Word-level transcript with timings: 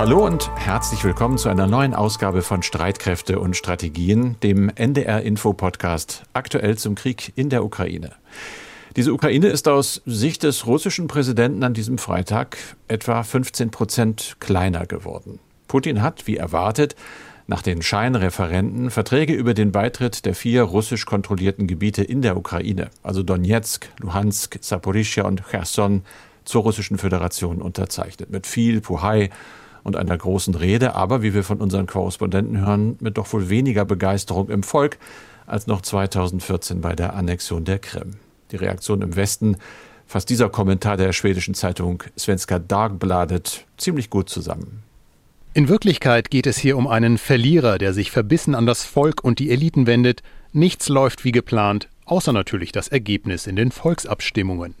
Hallo 0.00 0.24
und 0.24 0.50
herzlich 0.56 1.04
willkommen 1.04 1.36
zu 1.36 1.50
einer 1.50 1.66
neuen 1.66 1.92
Ausgabe 1.92 2.40
von 2.40 2.62
Streitkräfte 2.62 3.38
und 3.38 3.54
Strategien, 3.54 4.36
dem 4.42 4.70
NDR 4.70 5.20
Info 5.20 5.52
Podcast, 5.52 6.22
aktuell 6.32 6.78
zum 6.78 6.94
Krieg 6.94 7.34
in 7.36 7.50
der 7.50 7.62
Ukraine. 7.62 8.12
Diese 8.96 9.12
Ukraine 9.12 9.48
ist 9.48 9.68
aus 9.68 10.00
Sicht 10.06 10.42
des 10.42 10.64
russischen 10.64 11.06
Präsidenten 11.06 11.62
an 11.64 11.74
diesem 11.74 11.98
Freitag 11.98 12.56
etwa 12.88 13.22
15 13.22 13.70
Prozent 13.70 14.36
kleiner 14.40 14.86
geworden. 14.86 15.38
Putin 15.68 16.00
hat, 16.00 16.26
wie 16.26 16.38
erwartet, 16.38 16.96
nach 17.46 17.60
den 17.60 17.82
Scheinreferenten 17.82 18.88
Verträge 18.88 19.34
über 19.34 19.52
den 19.52 19.70
Beitritt 19.70 20.24
der 20.24 20.34
vier 20.34 20.62
russisch 20.62 21.04
kontrollierten 21.04 21.66
Gebiete 21.66 22.02
in 22.02 22.22
der 22.22 22.38
Ukraine, 22.38 22.88
also 23.02 23.22
Donetsk, 23.22 23.90
Luhansk, 23.98 24.60
Saporischia 24.62 25.26
und 25.26 25.42
Cherson, 25.50 26.04
zur 26.46 26.62
Russischen 26.62 26.96
Föderation 26.96 27.60
unterzeichnet. 27.60 28.30
Mit 28.30 28.46
viel 28.46 28.80
Puhai 28.80 29.28
und 29.82 29.96
einer 29.96 30.16
großen 30.16 30.54
Rede, 30.54 30.94
aber 30.94 31.22
wie 31.22 31.34
wir 31.34 31.44
von 31.44 31.58
unseren 31.58 31.86
Korrespondenten 31.86 32.64
hören, 32.64 32.96
mit 33.00 33.18
doch 33.18 33.32
wohl 33.32 33.48
weniger 33.48 33.84
Begeisterung 33.84 34.48
im 34.50 34.62
Volk 34.62 34.98
als 35.46 35.66
noch 35.66 35.82
2014 35.82 36.80
bei 36.80 36.94
der 36.94 37.14
Annexion 37.14 37.64
der 37.64 37.78
Krim. 37.78 38.14
Die 38.52 38.56
Reaktion 38.56 39.02
im 39.02 39.16
Westen 39.16 39.56
fasst 40.06 40.28
dieser 40.28 40.48
Kommentar 40.48 40.96
der 40.96 41.12
schwedischen 41.12 41.54
Zeitung 41.54 42.02
Svenska 42.18 42.58
Dagbladet 42.58 43.64
ziemlich 43.76 44.10
gut 44.10 44.28
zusammen. 44.28 44.82
In 45.52 45.68
Wirklichkeit 45.68 46.30
geht 46.30 46.46
es 46.46 46.58
hier 46.58 46.76
um 46.76 46.86
einen 46.86 47.18
Verlierer, 47.18 47.78
der 47.78 47.92
sich 47.92 48.10
verbissen 48.10 48.54
an 48.54 48.66
das 48.66 48.84
Volk 48.84 49.24
und 49.24 49.40
die 49.40 49.50
Eliten 49.50 49.86
wendet. 49.86 50.22
Nichts 50.52 50.88
läuft 50.88 51.24
wie 51.24 51.32
geplant, 51.32 51.88
außer 52.10 52.32
natürlich 52.32 52.72
das 52.72 52.88
Ergebnis 52.88 53.46
in 53.46 53.56
den 53.56 53.70
Volksabstimmungen. 53.70 54.74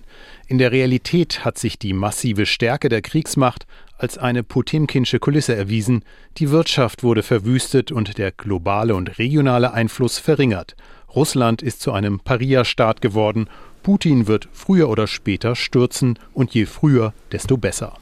In 0.48 0.58
der 0.58 0.72
Realität 0.72 1.44
hat 1.44 1.58
sich 1.58 1.78
die 1.78 1.92
massive 1.92 2.44
Stärke 2.44 2.88
der 2.88 3.02
Kriegsmacht 3.02 3.66
als 3.98 4.18
eine 4.18 4.42
potemkinsche 4.42 5.18
Kulisse 5.18 5.54
erwiesen, 5.54 6.04
die 6.38 6.50
Wirtschaft 6.50 7.02
wurde 7.02 7.22
verwüstet 7.22 7.92
und 7.92 8.18
der 8.18 8.32
globale 8.32 8.94
und 8.94 9.18
regionale 9.18 9.72
Einfluss 9.72 10.18
verringert. 10.18 10.74
Russland 11.14 11.62
ist 11.62 11.80
zu 11.80 11.92
einem 11.92 12.18
Paria-Staat 12.20 13.00
geworden, 13.00 13.48
Putin 13.82 14.26
wird 14.26 14.48
früher 14.52 14.88
oder 14.88 15.06
später 15.06 15.54
stürzen 15.54 16.18
und 16.34 16.52
je 16.52 16.66
früher, 16.66 17.14
desto 17.30 17.56
besser. 17.56 17.96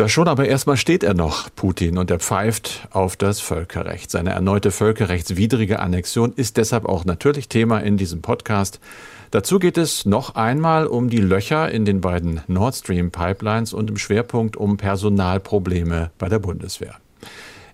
Da 0.00 0.08
schon 0.08 0.28
aber 0.28 0.48
erstmal 0.48 0.78
steht 0.78 1.04
er 1.04 1.12
noch, 1.12 1.54
Putin, 1.54 1.98
und 1.98 2.10
er 2.10 2.18
pfeift 2.18 2.88
auf 2.90 3.16
das 3.16 3.40
Völkerrecht. 3.40 4.10
Seine 4.10 4.30
erneute 4.30 4.70
völkerrechtswidrige 4.70 5.78
Annexion 5.78 6.32
ist 6.32 6.56
deshalb 6.56 6.86
auch 6.86 7.04
natürlich 7.04 7.50
Thema 7.50 7.80
in 7.80 7.98
diesem 7.98 8.22
Podcast. 8.22 8.80
Dazu 9.30 9.58
geht 9.58 9.76
es 9.76 10.06
noch 10.06 10.36
einmal 10.36 10.86
um 10.86 11.10
die 11.10 11.18
Löcher 11.18 11.70
in 11.70 11.84
den 11.84 12.00
beiden 12.00 12.40
Nord 12.46 12.76
Stream 12.76 13.10
Pipelines 13.10 13.74
und 13.74 13.90
im 13.90 13.98
Schwerpunkt 13.98 14.56
um 14.56 14.78
Personalprobleme 14.78 16.12
bei 16.16 16.30
der 16.30 16.38
Bundeswehr. 16.38 16.94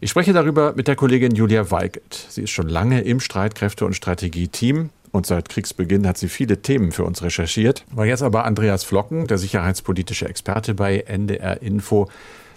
Ich 0.00 0.10
spreche 0.10 0.32
darüber 0.32 0.72
mit 0.74 0.88
der 0.88 0.96
Kollegin 0.96 1.36
Julia 1.36 1.70
Weigelt. 1.70 2.26
Sie 2.28 2.42
ist 2.42 2.50
schon 2.50 2.68
lange 2.68 3.02
im 3.02 3.20
Streitkräfte- 3.20 3.84
und 3.84 3.94
Strategie-Team 3.94 4.90
und 5.16 5.26
seit 5.26 5.48
Kriegsbeginn 5.48 6.06
hat 6.06 6.18
sie 6.18 6.28
viele 6.28 6.62
Themen 6.62 6.92
für 6.92 7.04
uns 7.04 7.22
recherchiert. 7.22 7.84
War 7.90 8.06
jetzt 8.06 8.22
aber 8.22 8.44
Andreas 8.44 8.84
Flocken, 8.84 9.26
der 9.26 9.38
sicherheitspolitische 9.38 10.28
Experte 10.28 10.74
bei 10.74 10.98
NDR 10.98 11.62
Info, 11.62 12.08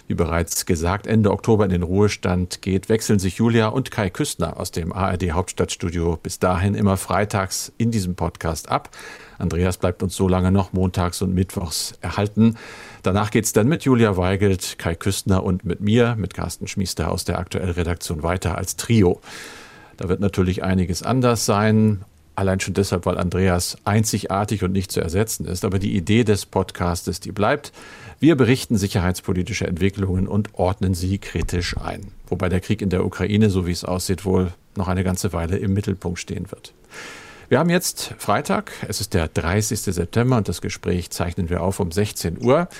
wie 0.06 0.14
bereits 0.14 0.66
gesagt, 0.66 1.06
Ende 1.06 1.30
Oktober 1.30 1.64
in 1.64 1.70
den 1.70 1.82
Ruhestand 1.82 2.62
geht, 2.62 2.88
wechseln 2.88 3.18
sich 3.18 3.36
Julia 3.36 3.68
und 3.68 3.90
Kai 3.90 4.10
Küstner 4.10 4.58
aus 4.58 4.72
dem 4.72 4.92
ARD 4.92 5.30
Hauptstadtstudio 5.30 6.18
bis 6.20 6.38
dahin 6.38 6.74
immer 6.74 6.96
freitags 6.96 7.72
in 7.78 7.90
diesem 7.90 8.16
Podcast 8.16 8.68
ab. 8.68 8.90
Andreas 9.38 9.78
bleibt 9.78 10.02
uns 10.02 10.16
so 10.16 10.28
lange 10.28 10.52
noch 10.52 10.72
montags 10.72 11.22
und 11.22 11.32
mittwochs 11.32 11.94
erhalten. 12.00 12.56
Danach 13.02 13.30
geht 13.30 13.44
es 13.44 13.52
dann 13.52 13.68
mit 13.68 13.84
Julia 13.84 14.16
Weigelt, 14.16 14.78
Kai 14.78 14.96
Küstner 14.96 15.44
und 15.44 15.64
mit 15.64 15.80
mir, 15.80 16.16
mit 16.18 16.34
Carsten 16.34 16.66
Schmiester 16.66 17.10
aus 17.10 17.24
der 17.24 17.38
aktuellen 17.38 17.70
Redaktion 17.70 18.22
weiter 18.22 18.58
als 18.58 18.76
Trio. 18.76 19.20
Da 19.96 20.08
wird 20.08 20.20
natürlich 20.20 20.64
einiges 20.64 21.02
anders 21.02 21.46
sein. 21.46 22.04
Allein 22.40 22.58
schon 22.58 22.72
deshalb, 22.72 23.04
weil 23.04 23.18
Andreas 23.18 23.76
einzigartig 23.84 24.64
und 24.64 24.72
nicht 24.72 24.90
zu 24.90 25.02
ersetzen 25.02 25.44
ist. 25.44 25.62
Aber 25.62 25.78
die 25.78 25.94
Idee 25.94 26.24
des 26.24 26.46
Podcastes, 26.46 27.20
die 27.20 27.32
bleibt. 27.32 27.70
Wir 28.18 28.34
berichten 28.34 28.78
sicherheitspolitische 28.78 29.66
Entwicklungen 29.66 30.26
und 30.26 30.54
ordnen 30.54 30.94
sie 30.94 31.18
kritisch 31.18 31.76
ein. 31.76 32.12
Wobei 32.28 32.48
der 32.48 32.60
Krieg 32.60 32.80
in 32.80 32.88
der 32.88 33.04
Ukraine, 33.04 33.50
so 33.50 33.66
wie 33.66 33.72
es 33.72 33.84
aussieht, 33.84 34.24
wohl 34.24 34.54
noch 34.74 34.88
eine 34.88 35.04
ganze 35.04 35.34
Weile 35.34 35.58
im 35.58 35.74
Mittelpunkt 35.74 36.18
stehen 36.18 36.50
wird. 36.50 36.72
Wir 37.50 37.58
haben 37.58 37.68
jetzt 37.68 38.14
Freitag, 38.16 38.72
es 38.88 39.02
ist 39.02 39.12
der 39.12 39.28
30. 39.28 39.78
September 39.78 40.38
und 40.38 40.48
das 40.48 40.62
Gespräch 40.62 41.10
zeichnen 41.10 41.50
wir 41.50 41.62
auf 41.62 41.78
um 41.78 41.92
16 41.92 42.42
Uhr. 42.42 42.70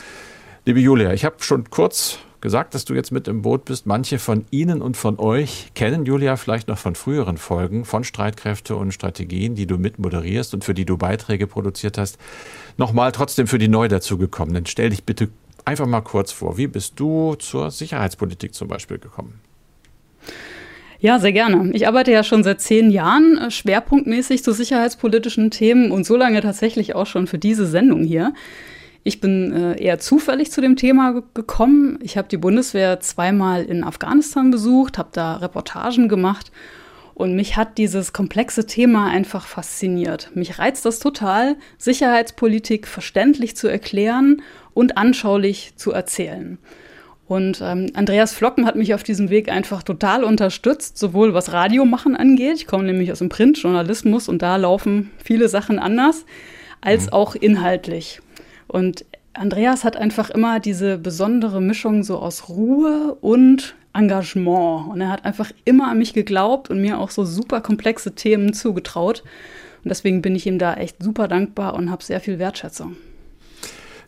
Liebe 0.65 0.81
Julia, 0.81 1.13
ich 1.13 1.27
habe 1.27 1.37
schon 1.41 1.69
kurz 1.69 2.17
gesagt, 2.41 2.75
dass 2.75 2.85
du 2.85 2.95
jetzt 2.95 3.13
mit 3.13 3.29
im 3.29 3.43
Boot 3.43 3.65
bist. 3.65 3.87
Manche 3.87 4.19
von 4.19 4.45
Ihnen 4.51 4.83
und 4.83 4.97
von 4.97 5.19
euch 5.19 5.71
kennen 5.75 6.07
Julia 6.07 6.37
vielleicht 6.37 6.69
noch 6.69 6.79
von 6.79 6.95
früheren 6.95 7.37
Folgen 7.37 7.85
von 7.85 8.05
Streitkräfte 8.05 8.77
und 8.77 8.93
Strategien, 8.93 9.55
die 9.55 9.67
du 9.67 9.79
mit 9.79 9.99
moderierst 9.99 10.55
und 10.55 10.65
für 10.65 10.75
die 10.75 10.85
du 10.85 10.97
Beiträge 10.97 11.47
produziert 11.47 11.99
hast. 11.99 12.19
Nochmal 12.77 13.13
trotzdem 13.13 13.47
für 13.47 13.59
die 13.59 13.69
neu 13.69 13.89
dazugekommenen. 13.89 14.67
Stell 14.67 14.91
dich 14.91 15.05
bitte 15.05 15.29
einfach 15.65 15.87
mal 15.87 16.01
kurz 16.01 16.33
vor. 16.33 16.57
Wie 16.57 16.67
bist 16.67 16.99
du 16.99 17.35
zur 17.35 17.71
Sicherheitspolitik 17.71 18.55
zum 18.55 18.69
Beispiel 18.69 18.99
gekommen? 18.99 19.41
Ja, 21.01 21.19
sehr 21.19 21.33
gerne. 21.33 21.71
Ich 21.73 21.89
arbeite 21.89 22.13
ja 22.13 22.23
schon 22.23 22.45
seit 22.45 22.61
zehn 22.61 22.91
Jahren 22.91 23.39
äh, 23.39 23.51
schwerpunktmäßig 23.51 24.45
zu 24.45 24.53
sicherheitspolitischen 24.53 25.51
Themen 25.51 25.91
und 25.93 26.05
so 26.05 26.15
lange 26.15 26.43
tatsächlich 26.43 26.95
auch 26.95 27.07
schon 27.07 27.27
für 27.27 27.39
diese 27.39 27.67
Sendung 27.67 28.05
hier. 28.05 28.35
Ich 29.03 29.21
bin 29.21 29.53
äh, 29.53 29.83
eher 29.83 29.99
zufällig 29.99 30.51
zu 30.51 30.61
dem 30.61 30.77
Thema 30.77 31.23
gekommen. 31.35 31.99
Ich 32.03 32.19
habe 32.19 32.29
die 32.29 32.37
Bundeswehr 32.37 33.01
zweimal 33.01 33.65
in 33.65 33.83
Afghanistan 33.83 34.51
besucht, 34.51 34.99
habe 34.99 35.11
da 35.13 35.37
Reportagen 35.37 36.09
gemacht 36.09 36.53
und 37.21 37.37
mich 37.37 37.57
hat 37.57 37.77
dieses 37.77 38.15
komplexe 38.15 38.67
Thema 38.67 39.11
einfach 39.11 39.47
fasziniert. 39.47 40.31
Mich 40.35 40.59
reizt 40.59 40.87
das 40.87 41.01
total, 41.01 41.57
Sicherheitspolitik 41.77 42.87
verständlich 42.87 43.57
zu 43.57 43.69
erklären 43.69 44.41
und 44.73 44.97
anschaulich 44.97 45.75
zu 45.77 45.93
erzählen. 45.93 46.57
Und 47.27 47.61
ähm, 47.63 47.89
Andreas 47.93 48.33
Flocken 48.33 48.65
hat 48.65 48.75
mich 48.75 48.95
auf 48.95 49.03
diesem 49.03 49.29
Weg 49.29 49.51
einfach 49.53 49.83
total 49.83 50.25
unterstützt, 50.25 50.97
sowohl 50.97 51.35
was 51.35 51.53
Radiomachen 51.53 52.17
angeht. 52.17 52.57
Ich 52.57 52.67
komme 52.67 52.85
nämlich 52.85 53.13
aus 53.13 53.19
dem 53.19 53.29
Printjournalismus 53.29 54.29
und 54.29 54.41
da 54.41 54.57
laufen 54.57 55.11
viele 55.23 55.49
Sachen 55.49 55.79
anders, 55.79 56.25
als 56.81 57.05
mhm. 57.05 57.13
auch 57.13 57.35
inhaltlich. 57.35 58.21
Und 58.71 59.05
Andreas 59.33 59.85
hat 59.85 59.97
einfach 59.97 60.31
immer 60.31 60.61
diese 60.61 60.97
besondere 60.97 61.61
Mischung 61.61 62.03
so 62.03 62.19
aus 62.19 62.49
Ruhe 62.49 63.17
und 63.21 63.75
Engagement. 63.93 64.89
Und 64.89 65.01
er 65.01 65.09
hat 65.09 65.25
einfach 65.25 65.51
immer 65.65 65.91
an 65.91 65.99
mich 65.99 66.15
geglaubt 66.15 66.71
und 66.71 66.81
mir 66.81 66.99
auch 66.99 67.11
so 67.11 67.25
super 67.25 67.61
komplexe 67.61 68.15
Themen 68.15 68.53
zugetraut. 68.53 69.25
Und 69.83 69.89
deswegen 69.89 70.23
bin 70.23 70.37
ich 70.37 70.47
ihm 70.47 70.59
da 70.59 70.75
echt 70.75 71.03
super 71.03 71.27
dankbar 71.27 71.75
und 71.75 71.91
habe 71.91 72.05
sehr 72.05 72.21
viel 72.21 72.39
Wertschätzung. 72.39 72.97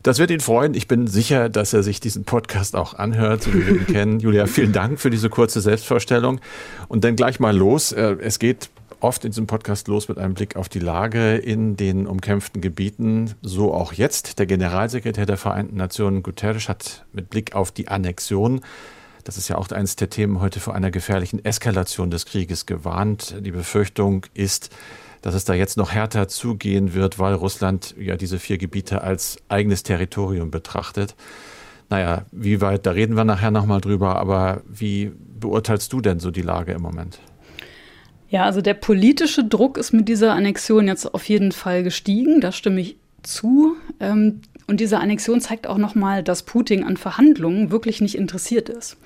Das 0.02 0.18
wird 0.18 0.30
ihn 0.30 0.40
freuen. 0.40 0.74
Ich 0.74 0.88
bin 0.88 1.06
sicher, 1.06 1.48
dass 1.48 1.72
er 1.72 1.82
sich 1.82 2.00
diesen 2.00 2.24
Podcast 2.24 2.74
auch 2.74 2.94
anhört, 2.94 3.44
so 3.44 3.54
wie 3.54 3.66
wir 3.66 3.76
ihn 3.76 3.86
kennen. 3.92 4.20
Julia, 4.20 4.46
vielen 4.46 4.72
Dank 4.72 5.00
für 5.00 5.10
diese 5.10 5.28
kurze 5.28 5.60
Selbstvorstellung. 5.60 6.40
Und 6.88 7.04
dann 7.04 7.16
gleich 7.16 7.40
mal 7.40 7.56
los. 7.56 7.92
Äh, 7.92 8.16
es 8.20 8.38
geht 8.38 8.70
oft 9.02 9.24
in 9.24 9.30
diesem 9.32 9.46
Podcast 9.46 9.88
los 9.88 10.08
mit 10.08 10.18
einem 10.18 10.34
Blick 10.34 10.56
auf 10.56 10.68
die 10.68 10.78
Lage 10.78 11.36
in 11.36 11.76
den 11.76 12.06
umkämpften 12.06 12.62
Gebieten. 12.62 13.34
So 13.42 13.74
auch 13.74 13.92
jetzt. 13.92 14.38
Der 14.38 14.46
Generalsekretär 14.46 15.26
der 15.26 15.36
Vereinten 15.36 15.76
Nationen 15.76 16.22
Guterres 16.22 16.68
hat 16.68 17.04
mit 17.12 17.30
Blick 17.30 17.54
auf 17.54 17.72
die 17.72 17.88
Annexion 17.88 18.60
das 19.24 19.36
ist 19.36 19.48
ja 19.48 19.56
auch 19.56 19.70
eines 19.70 19.96
der 19.96 20.10
Themen 20.10 20.40
heute 20.40 20.60
vor 20.60 20.74
einer 20.74 20.90
gefährlichen 20.90 21.44
Eskalation 21.44 22.10
des 22.10 22.26
Krieges 22.26 22.66
gewarnt. 22.66 23.36
Die 23.40 23.52
Befürchtung 23.52 24.26
ist, 24.34 24.70
dass 25.20 25.34
es 25.34 25.44
da 25.44 25.54
jetzt 25.54 25.76
noch 25.76 25.92
härter 25.92 26.28
zugehen 26.28 26.94
wird, 26.94 27.18
weil 27.18 27.34
Russland 27.34 27.94
ja 27.98 28.16
diese 28.16 28.38
vier 28.38 28.58
Gebiete 28.58 29.02
als 29.02 29.36
eigenes 29.48 29.84
Territorium 29.84 30.50
betrachtet. 30.50 31.14
Naja, 31.88 32.24
wie 32.32 32.60
weit, 32.60 32.86
da 32.86 32.92
reden 32.92 33.16
wir 33.16 33.24
nachher 33.24 33.50
nochmal 33.50 33.80
drüber, 33.80 34.16
aber 34.16 34.62
wie 34.66 35.12
beurteilst 35.38 35.92
du 35.92 36.00
denn 36.00 36.18
so 36.18 36.30
die 36.30 36.42
Lage 36.42 36.72
im 36.72 36.82
Moment? 36.82 37.20
Ja, 38.32 38.46
also 38.46 38.62
der 38.62 38.72
politische 38.72 39.44
Druck 39.44 39.76
ist 39.76 39.92
mit 39.92 40.08
dieser 40.08 40.32
Annexion 40.32 40.88
jetzt 40.88 41.04
auf 41.12 41.28
jeden 41.28 41.52
Fall 41.52 41.82
gestiegen, 41.82 42.40
da 42.40 42.50
stimme 42.50 42.80
ich 42.80 42.96
zu. 43.22 43.76
Ähm, 44.00 44.40
und 44.66 44.80
diese 44.80 45.00
Annexion 45.00 45.42
zeigt 45.42 45.66
auch 45.66 45.76
nochmal, 45.76 46.22
dass 46.22 46.42
Putin 46.42 46.82
an 46.82 46.96
Verhandlungen 46.96 47.70
wirklich 47.70 48.00
nicht 48.00 48.14
interessiert 48.14 48.70
ist. 48.70 48.96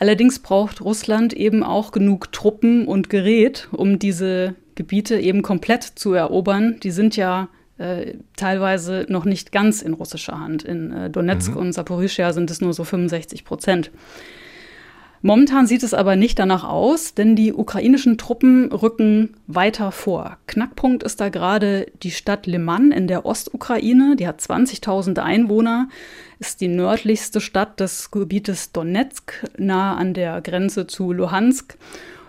Allerdings 0.00 0.40
braucht 0.40 0.80
Russland 0.80 1.32
eben 1.32 1.62
auch 1.62 1.92
genug 1.92 2.32
Truppen 2.32 2.88
und 2.88 3.08
Gerät, 3.08 3.68
um 3.70 4.00
diese 4.00 4.56
Gebiete 4.74 5.16
eben 5.20 5.42
komplett 5.42 5.84
zu 5.84 6.12
erobern. 6.14 6.80
Die 6.82 6.90
sind 6.90 7.14
ja 7.14 7.50
äh, 7.78 8.14
teilweise 8.34 9.06
noch 9.08 9.26
nicht 9.26 9.52
ganz 9.52 9.80
in 9.80 9.92
russischer 9.92 10.40
Hand. 10.40 10.64
In 10.64 10.90
äh, 10.90 11.08
Donetsk 11.08 11.52
mhm. 11.52 11.56
und 11.56 11.72
Saporischia 11.72 12.32
sind 12.32 12.50
es 12.50 12.60
nur 12.60 12.72
so 12.72 12.82
65 12.82 13.44
Prozent. 13.44 13.92
Momentan 15.22 15.66
sieht 15.66 15.82
es 15.82 15.92
aber 15.92 16.16
nicht 16.16 16.38
danach 16.38 16.64
aus, 16.64 17.12
denn 17.12 17.36
die 17.36 17.52
ukrainischen 17.52 18.16
Truppen 18.16 18.72
rücken 18.72 19.34
weiter 19.46 19.92
vor. 19.92 20.38
Knackpunkt 20.46 21.02
ist 21.02 21.20
da 21.20 21.28
gerade 21.28 21.86
die 22.02 22.10
Stadt 22.10 22.46
Liman 22.46 22.90
in 22.90 23.06
der 23.06 23.26
Ostukraine. 23.26 24.16
Die 24.16 24.26
hat 24.26 24.40
20.000 24.40 25.18
Einwohner, 25.18 25.90
ist 26.38 26.62
die 26.62 26.68
nördlichste 26.68 27.42
Stadt 27.42 27.80
des 27.80 28.10
Gebietes 28.10 28.72
Donetsk, 28.72 29.44
nah 29.58 29.94
an 29.94 30.14
der 30.14 30.40
Grenze 30.40 30.86
zu 30.86 31.12
Luhansk. 31.12 31.76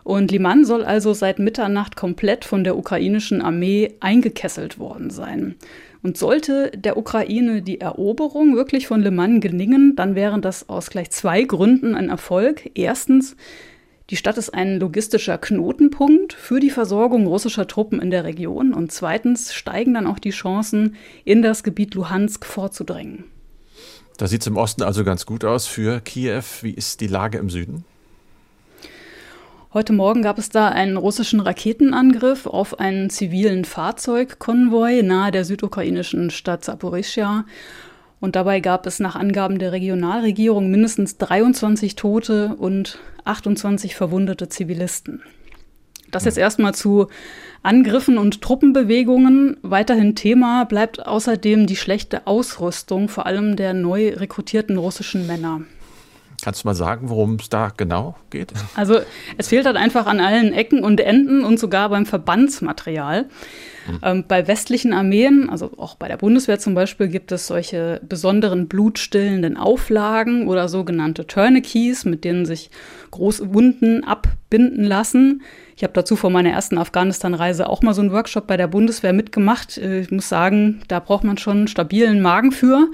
Und 0.04 0.32
Liman 0.32 0.66
soll 0.66 0.84
also 0.84 1.14
seit 1.14 1.40
Mitternacht 1.40 1.96
komplett 1.96 2.44
von 2.44 2.66
der 2.66 2.76
ukrainischen 2.76 3.42
Armee 3.42 3.96
eingekesselt 4.02 4.80
worden 4.80 5.12
sein. 5.12 5.56
Und 6.04 6.18
sollte 6.18 6.72
der 6.72 6.98
Ukraine 6.98 7.62
die 7.62 7.80
Eroberung 7.80 8.56
wirklich 8.56 8.88
von 8.88 9.02
Le 9.02 9.12
Mans 9.12 9.42
gelingen, 9.42 9.96
dann 9.96 10.16
wären 10.16 10.42
das 10.42 10.68
aus 10.68 10.90
gleich 10.90 11.12
zwei 11.12 11.44
Gründen 11.44 11.94
ein 11.94 12.10
Erfolg. 12.10 12.72
Erstens, 12.74 13.36
die 14.10 14.16
Stadt 14.18 14.38
ist 14.38 14.54
ein 14.54 14.80
logistischer 14.80 15.38
Knotenpunkt 15.38 16.34
für 16.34 16.60
die 16.60 16.72
Versorgung 16.72 17.28
russischer 17.28 17.68
Truppen 17.68 18.02
in 18.02 18.10
der 18.10 18.24
Region. 18.24 18.74
Und 18.74 18.92
zweitens 18.92 19.54
steigen 19.54 19.94
dann 19.94 20.08
auch 20.08 20.20
die 20.20 20.32
Chancen, 20.32 20.96
in 21.24 21.42
das 21.42 21.64
Gebiet 21.64 21.94
Luhansk 21.94 22.46
vorzudrängen. 22.46 23.26
Da 24.18 24.28
sieht 24.28 24.42
es 24.42 24.48
im 24.48 24.58
Osten 24.58 24.84
also 24.84 25.04
ganz 25.04 25.26
gut 25.26 25.46
aus 25.46 25.68
für 25.68 26.02
Kiew. 26.02 26.44
Wie 26.62 26.74
ist 26.74 27.02
die 27.02 27.08
Lage 27.08 27.38
im 27.38 27.50
Süden? 27.50 27.86
Heute 29.74 29.94
Morgen 29.94 30.22
gab 30.22 30.38
es 30.38 30.50
da 30.50 30.68
einen 30.68 30.98
russischen 30.98 31.40
Raketenangriff 31.40 32.46
auf 32.46 32.82
einen 32.82 33.10
zivilen 33.10 33.64
Fahrzeugkonvoi 33.64 35.02
nahe 35.02 35.32
der 35.32 35.46
südukrainischen 35.46 36.30
Stadt 36.30 36.66
Saporischia. 36.66 37.46
Und 38.20 38.36
dabei 38.36 38.60
gab 38.60 38.86
es 38.86 39.00
nach 39.00 39.16
Angaben 39.16 39.60
der 39.60 39.72
Regionalregierung 39.72 40.70
mindestens 40.70 41.20
23 41.20 41.96
Tote 41.96 42.54
und 42.58 43.00
28 43.24 43.96
verwundete 43.96 44.50
Zivilisten. 44.50 45.24
Das 46.12 46.26
jetzt 46.26 46.38
erstmal 46.38 46.76
zu 46.76 47.08
Angriffen 47.64 48.18
und 48.18 48.42
Truppenbewegungen. 48.42 49.56
Weiterhin 49.62 50.16
Thema 50.16 50.66
bleibt 50.66 51.08
außerdem 51.08 51.66
die 51.66 51.78
schlechte 51.78 52.28
Ausrüstung, 52.28 53.08
vor 53.08 53.26
allem 53.26 53.56
der 53.56 53.74
neu 53.74 54.16
rekrutierten 54.18 54.78
russischen 54.78 55.28
Männer. 55.28 55.62
Kannst 56.44 56.64
du 56.64 56.68
mal 56.68 56.74
sagen, 56.74 57.10
worum 57.10 57.36
es 57.36 57.50
da 57.50 57.72
genau 57.76 58.16
geht? 58.30 58.52
Also 58.76 59.00
es 59.38 59.50
fehlt 59.50 59.66
halt 59.66 59.78
einfach 59.78 60.08
an 60.08 60.20
allen 60.20 60.54
Ecken 60.54 60.84
und 60.84 61.00
Enden 61.00 61.44
und 61.44 61.60
sogar 61.60 61.90
beim 61.90 62.06
Verbandsmaterial. 62.06 63.26
Mhm. 63.88 64.00
Ähm, 64.04 64.26
bei 64.28 64.48
westlichen 64.48 64.94
Armeen, 64.94 65.50
also 65.50 65.72
auch 65.78 65.96
bei 65.96 66.08
der 66.08 66.18
Bundeswehr 66.18 66.60
zum 66.60 66.74
Beispiel, 66.74 67.08
gibt 67.08 67.32
es 67.32 67.48
solche 67.48 68.02
besonderen 68.08 68.68
blutstillenden 68.68 69.58
Auflagen 69.58 70.48
oder 70.48 70.68
sogenannte 70.68 71.28
Tourniquets, 71.28 72.06
mit 72.06 72.24
denen 72.24 72.46
sich 72.46 72.72
große 73.12 73.54
Wunden 73.54 74.04
abbinden 74.04 74.84
lassen. 74.84 75.42
Ich 75.76 75.84
habe 75.84 75.94
dazu 75.94 76.16
vor 76.16 76.30
meiner 76.30 76.52
ersten 76.52 76.78
Afghanistan-Reise 76.78 77.68
auch 77.70 77.82
mal 77.82 77.94
so 77.94 78.02
einen 78.02 78.12
Workshop 78.12 78.48
bei 78.48 78.58
der 78.58 78.68
Bundeswehr 78.68 79.14
mitgemacht. 79.14 79.78
Äh, 79.78 80.02
ich 80.02 80.12
muss 80.12 80.30
sagen, 80.30 80.82
da 80.88 81.00
braucht 81.00 81.24
man 81.24 81.38
schon 81.38 81.58
einen 81.58 81.68
stabilen 81.68 82.22
Magen 82.22 82.52
für. 82.52 82.88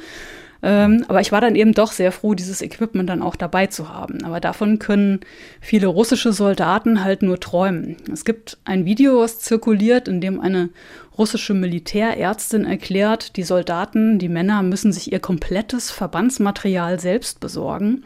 Ähm, 0.68 1.06
aber 1.08 1.22
ich 1.22 1.32
war 1.32 1.40
dann 1.40 1.56
eben 1.56 1.72
doch 1.72 1.94
sehr 1.94 2.12
froh, 2.12 2.34
dieses 2.34 2.62
Equipment 2.62 3.10
dann 3.10 3.22
auch 3.22 3.38
dabei 3.38 3.68
zu 3.68 3.88
haben. 3.88 4.26
Aber 4.26 4.42
davon 4.42 4.80
können 4.80 5.22
viele 5.62 5.88
russische 5.88 6.34
Soldaten 6.34 7.06
halt 7.06 7.22
nur 7.22 7.40
träumen. 7.40 7.96
Es 8.12 8.26
gibt 8.26 8.58
ein 8.66 8.84
Video, 8.84 9.22
was 9.22 9.40
zirkuliert, 9.40 10.10
in 10.10 10.20
dem 10.20 10.42
eine 10.42 10.68
russische 11.18 11.54
Militärärztin 11.54 12.66
erklärt, 12.66 13.38
die 13.38 13.44
Soldaten, 13.44 14.20
die 14.20 14.28
Männer 14.28 14.62
müssen 14.62 14.92
sich 14.92 15.10
ihr 15.10 15.20
komplettes 15.20 15.90
Verbandsmaterial 15.90 17.00
selbst 17.00 17.40
besorgen 17.40 18.04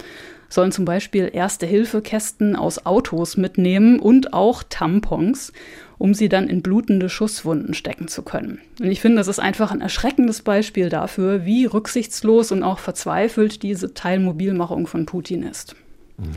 sollen 0.53 0.73
zum 0.73 0.83
Beispiel 0.83 1.29
Erste-Hilfe-Kästen 1.31 2.57
aus 2.57 2.85
Autos 2.85 3.37
mitnehmen 3.37 3.99
und 3.99 4.33
auch 4.33 4.63
Tampons 4.67 5.53
um 6.01 6.15
sie 6.15 6.29
dann 6.29 6.49
in 6.49 6.63
blutende 6.63 7.09
Schusswunden 7.09 7.75
stecken 7.75 8.07
zu 8.07 8.23
können. 8.23 8.59
Und 8.79 8.89
ich 8.89 9.01
finde, 9.01 9.17
das 9.17 9.27
ist 9.27 9.37
einfach 9.37 9.71
ein 9.71 9.81
erschreckendes 9.81 10.41
Beispiel 10.41 10.89
dafür, 10.89 11.45
wie 11.45 11.65
rücksichtslos 11.65 12.51
und 12.51 12.63
auch 12.63 12.79
verzweifelt 12.79 13.61
diese 13.61 13.93
Teilmobilmachung 13.93 14.87
von 14.87 15.05
Putin 15.05 15.43
ist. 15.43 15.75
Mhm. 16.17 16.31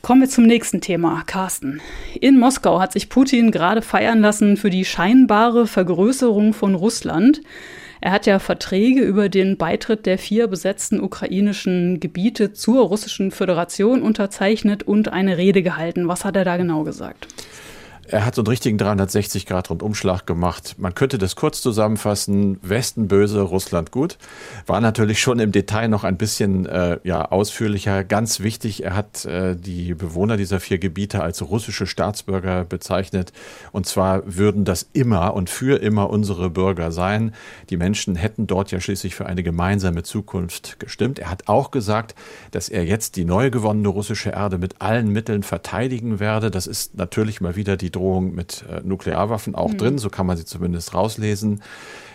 Kommen 0.00 0.20
wir 0.20 0.28
zum 0.28 0.44
nächsten 0.44 0.80
Thema, 0.80 1.24
Carsten. 1.26 1.80
In 2.20 2.38
Moskau 2.38 2.78
hat 2.78 2.92
sich 2.92 3.08
Putin 3.08 3.50
gerade 3.50 3.82
feiern 3.82 4.20
lassen 4.20 4.56
für 4.56 4.70
die 4.70 4.84
scheinbare 4.84 5.66
Vergrößerung 5.66 6.54
von 6.54 6.76
Russland. 6.76 7.40
Er 8.00 8.12
hat 8.12 8.26
ja 8.26 8.38
Verträge 8.38 9.00
über 9.00 9.28
den 9.28 9.56
Beitritt 9.56 10.06
der 10.06 10.18
vier 10.18 10.46
besetzten 10.46 11.00
ukrainischen 11.00 11.98
Gebiete 11.98 12.52
zur 12.52 12.84
Russischen 12.84 13.32
Föderation 13.32 14.02
unterzeichnet 14.02 14.84
und 14.84 15.08
eine 15.08 15.36
Rede 15.36 15.64
gehalten. 15.64 16.06
Was 16.06 16.24
hat 16.24 16.36
er 16.36 16.44
da 16.44 16.56
genau 16.58 16.84
gesagt? 16.84 17.26
Er 18.10 18.24
hat 18.24 18.34
so 18.34 18.40
einen 18.40 18.48
richtigen 18.48 18.78
360-Grad-Rundumschlag 18.78 20.26
gemacht. 20.26 20.76
Man 20.78 20.94
könnte 20.94 21.18
das 21.18 21.36
kurz 21.36 21.60
zusammenfassen. 21.60 22.58
Westen 22.62 23.06
böse, 23.06 23.42
Russland 23.42 23.90
gut. 23.90 24.16
War 24.66 24.80
natürlich 24.80 25.20
schon 25.20 25.38
im 25.40 25.52
Detail 25.52 25.88
noch 25.88 26.04
ein 26.04 26.16
bisschen 26.16 26.64
äh, 26.64 26.98
ja, 27.04 27.26
ausführlicher. 27.26 28.04
Ganz 28.04 28.40
wichtig, 28.40 28.82
er 28.82 28.96
hat 28.96 29.26
äh, 29.26 29.56
die 29.56 29.92
Bewohner 29.92 30.38
dieser 30.38 30.58
vier 30.58 30.78
Gebiete 30.78 31.22
als 31.22 31.42
russische 31.42 31.86
Staatsbürger 31.86 32.64
bezeichnet. 32.64 33.34
Und 33.72 33.84
zwar 33.84 34.22
würden 34.24 34.64
das 34.64 34.88
immer 34.94 35.34
und 35.34 35.50
für 35.50 35.82
immer 35.82 36.08
unsere 36.08 36.48
Bürger 36.48 36.92
sein. 36.92 37.34
Die 37.68 37.76
Menschen 37.76 38.16
hätten 38.16 38.46
dort 38.46 38.70
ja 38.70 38.80
schließlich 38.80 39.14
für 39.14 39.26
eine 39.26 39.42
gemeinsame 39.42 40.02
Zukunft 40.02 40.80
gestimmt. 40.80 41.18
Er 41.18 41.30
hat 41.30 41.46
auch 41.48 41.70
gesagt, 41.70 42.14
dass 42.52 42.70
er 42.70 42.86
jetzt 42.86 43.16
die 43.16 43.26
neu 43.26 43.50
gewonnene 43.50 43.88
russische 43.88 44.30
Erde 44.30 44.56
mit 44.56 44.80
allen 44.80 45.12
Mitteln 45.12 45.42
verteidigen 45.42 46.20
werde. 46.20 46.50
Das 46.50 46.66
ist 46.66 46.96
natürlich 46.96 47.42
mal 47.42 47.54
wieder 47.54 47.76
die 47.76 47.97
Drohung 47.98 48.34
mit 48.34 48.64
äh, 48.70 48.80
Nuklearwaffen 48.82 49.54
auch 49.54 49.72
mhm. 49.72 49.78
drin, 49.78 49.98
so 49.98 50.08
kann 50.08 50.26
man 50.26 50.36
sie 50.36 50.44
zumindest 50.44 50.94
rauslesen. 50.94 51.62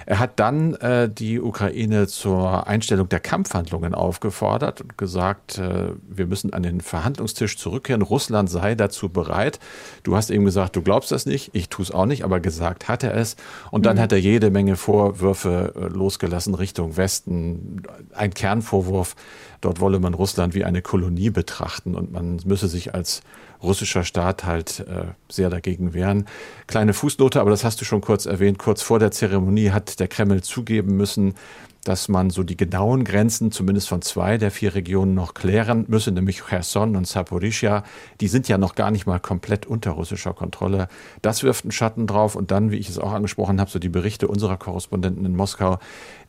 Er 0.05 0.19
hat 0.19 0.39
dann 0.39 0.73
äh, 0.75 1.09
die 1.09 1.39
Ukraine 1.39 2.07
zur 2.07 2.67
Einstellung 2.67 3.07
der 3.09 3.19
Kampfhandlungen 3.19 3.95
aufgefordert 3.95 4.81
und 4.81 4.97
gesagt, 4.97 5.57
äh, 5.57 5.91
wir 6.07 6.27
müssen 6.27 6.51
an 6.53 6.63
den 6.63 6.81
Verhandlungstisch 6.81 7.57
zurückkehren. 7.57 8.01
Russland 8.01 8.49
sei 8.49 8.75
dazu 8.75 9.09
bereit. 9.09 9.59
Du 10.03 10.15
hast 10.15 10.29
eben 10.29 10.45
gesagt, 10.45 10.75
du 10.75 10.81
glaubst 10.81 11.11
das 11.11 11.25
nicht, 11.25 11.51
ich 11.53 11.69
tue 11.69 11.83
es 11.83 11.91
auch 11.91 12.05
nicht, 12.05 12.23
aber 12.23 12.39
gesagt 12.39 12.89
hat 12.89 13.03
er 13.03 13.15
es. 13.15 13.35
Und 13.71 13.85
dann 13.85 13.97
mhm. 13.97 14.01
hat 14.01 14.11
er 14.11 14.19
jede 14.19 14.49
Menge 14.49 14.75
Vorwürfe 14.75 15.73
äh, 15.75 15.87
losgelassen 15.87 16.55
Richtung 16.55 16.97
Westen. 16.97 17.83
Ein 18.13 18.33
Kernvorwurf, 18.33 19.15
dort 19.61 19.79
wolle 19.79 19.99
man 19.99 20.13
Russland 20.13 20.53
wie 20.53 20.65
eine 20.65 20.81
Kolonie 20.81 21.29
betrachten 21.29 21.95
und 21.95 22.11
man 22.11 22.39
müsse 22.45 22.67
sich 22.67 22.93
als 22.93 23.21
russischer 23.63 24.03
Staat 24.03 24.43
halt 24.43 24.81
äh, 24.81 25.05
sehr 25.29 25.49
dagegen 25.49 25.93
wehren. 25.93 26.27
Kleine 26.67 26.93
Fußnote, 26.93 27.39
aber 27.41 27.49
das 27.49 27.63
hast 27.63 27.81
du 27.81 27.85
schon 27.85 28.01
kurz 28.01 28.25
erwähnt. 28.25 28.59
Kurz 28.59 28.81
vor 28.81 28.99
der 28.99 29.11
Zeremonie 29.11 29.71
hat 29.71 29.99
der 29.99 30.07
Kreml 30.07 30.43
zugeben 30.43 30.97
müssen, 30.97 31.35
dass 31.83 32.07
man 32.07 32.29
so 32.29 32.43
die 32.43 32.55
genauen 32.55 33.03
Grenzen 33.03 33.51
zumindest 33.51 33.89
von 33.89 34.01
zwei 34.01 34.37
der 34.37 34.51
vier 34.51 34.73
Regionen 34.73 35.13
noch 35.13 35.33
klären 35.33 35.85
müsse, 35.87 36.11
nämlich 36.11 36.43
Cherson 36.47 36.95
und 36.95 37.07
Saporischia. 37.07 37.83
Die 38.21 38.27
sind 38.29 38.47
ja 38.47 38.57
noch 38.57 38.75
gar 38.75 38.89
nicht 38.89 39.05
mal 39.05 39.19
komplett 39.19 39.65
unter 39.65 39.91
russischer 39.91 40.33
Kontrolle. 40.33 40.87
Das 41.21 41.43
wirft 41.43 41.65
einen 41.65 41.71
Schatten 41.71 42.07
drauf. 42.07 42.35
Und 42.35 42.51
dann, 42.51 42.71
wie 42.71 42.77
ich 42.77 42.89
es 42.89 42.99
auch 42.99 43.11
angesprochen 43.11 43.59
habe, 43.59 43.69
so 43.69 43.79
die 43.79 43.89
Berichte 43.89 44.27
unserer 44.27 44.57
Korrespondenten 44.57 45.25
in 45.25 45.35
Moskau, 45.35 45.79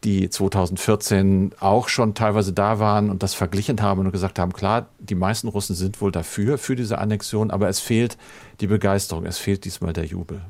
die 0.03 0.29
2014 0.29 1.53
auch 1.61 1.89
schon 1.89 2.15
teilweise 2.15 2.53
da 2.53 2.81
waren 2.81 3.09
und 3.09 3.23
das 3.23 3.35
verglichen 3.35 3.81
haben 3.81 4.01
und 4.01 4.11
gesagt 4.11 4.39
haben, 4.39 4.53
klar, 4.53 4.89
die 4.99 5.15
meisten 5.15 5.49
Russen 5.49 5.77
sind 5.77 6.01
wohl 6.01 6.11
dafür, 6.11 6.59
für 6.59 6.75
diese 6.75 6.99
Annexion, 6.99 7.51
aber 7.51 7.69
es 7.69 7.79
fehlt 7.79 8.19
die 8.61 8.67
Begeisterung, 8.67 9.25
es 9.25 9.39
fehlt 9.39 9.65
diesmal 9.65 9.93
der 9.93 10.05
Jubel. 10.05 10.41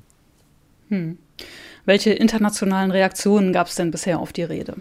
Hm. 0.88 1.18
Welche 1.84 2.12
internationalen 2.12 2.90
Reaktionen 2.90 3.52
gab 3.52 3.66
es 3.66 3.74
denn 3.74 3.90
bisher 3.90 4.18
auf 4.18 4.32
die 4.32 4.42
Rede? 4.42 4.74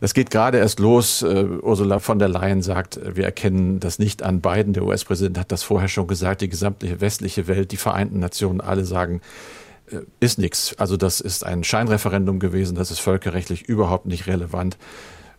Das 0.00 0.12
geht 0.12 0.30
gerade 0.30 0.58
erst 0.58 0.78
los. 0.78 1.22
Uh, 1.22 1.58
Ursula 1.62 1.98
von 1.98 2.18
der 2.18 2.28
Leyen 2.28 2.62
sagt, 2.62 3.00
wir 3.02 3.24
erkennen 3.24 3.80
das 3.80 3.98
nicht 3.98 4.22
an 4.22 4.40
Biden. 4.40 4.72
Der 4.74 4.84
US-Präsident 4.84 5.38
hat 5.38 5.52
das 5.52 5.62
vorher 5.62 5.88
schon 5.88 6.06
gesagt. 6.06 6.42
Die 6.42 6.48
gesamte 6.48 7.00
westliche 7.00 7.48
Welt, 7.48 7.72
die 7.72 7.76
Vereinten 7.78 8.18
Nationen, 8.18 8.60
alle 8.60 8.84
sagen, 8.84 9.22
äh, 9.90 10.00
ist 10.20 10.38
nichts. 10.38 10.74
Also 10.78 10.96
das 10.96 11.20
ist 11.20 11.44
ein 11.44 11.64
Scheinreferendum 11.64 12.38
gewesen. 12.38 12.74
Das 12.74 12.90
ist 12.90 12.98
völkerrechtlich 12.98 13.62
überhaupt 13.62 14.06
nicht 14.06 14.26
relevant. 14.26 14.76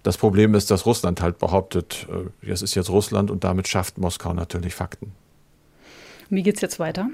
Das 0.04 0.18
Problem 0.18 0.56
ist, 0.56 0.72
dass 0.72 0.86
Russland 0.86 1.22
halt 1.22 1.38
behauptet, 1.38 2.08
äh, 2.42 2.50
es 2.50 2.62
ist 2.62 2.76
jetzt 2.76 2.90
Russland 2.90 3.30
und 3.30 3.44
damit 3.44 3.68
schafft 3.68 3.98
Moskau 3.98 4.34
natürlich 4.34 4.74
Fakten. 4.74 5.12
Wie 6.30 6.44
geht 6.44 6.56
es 6.56 6.62
jetzt 6.62 6.80
weiter? 6.80 7.10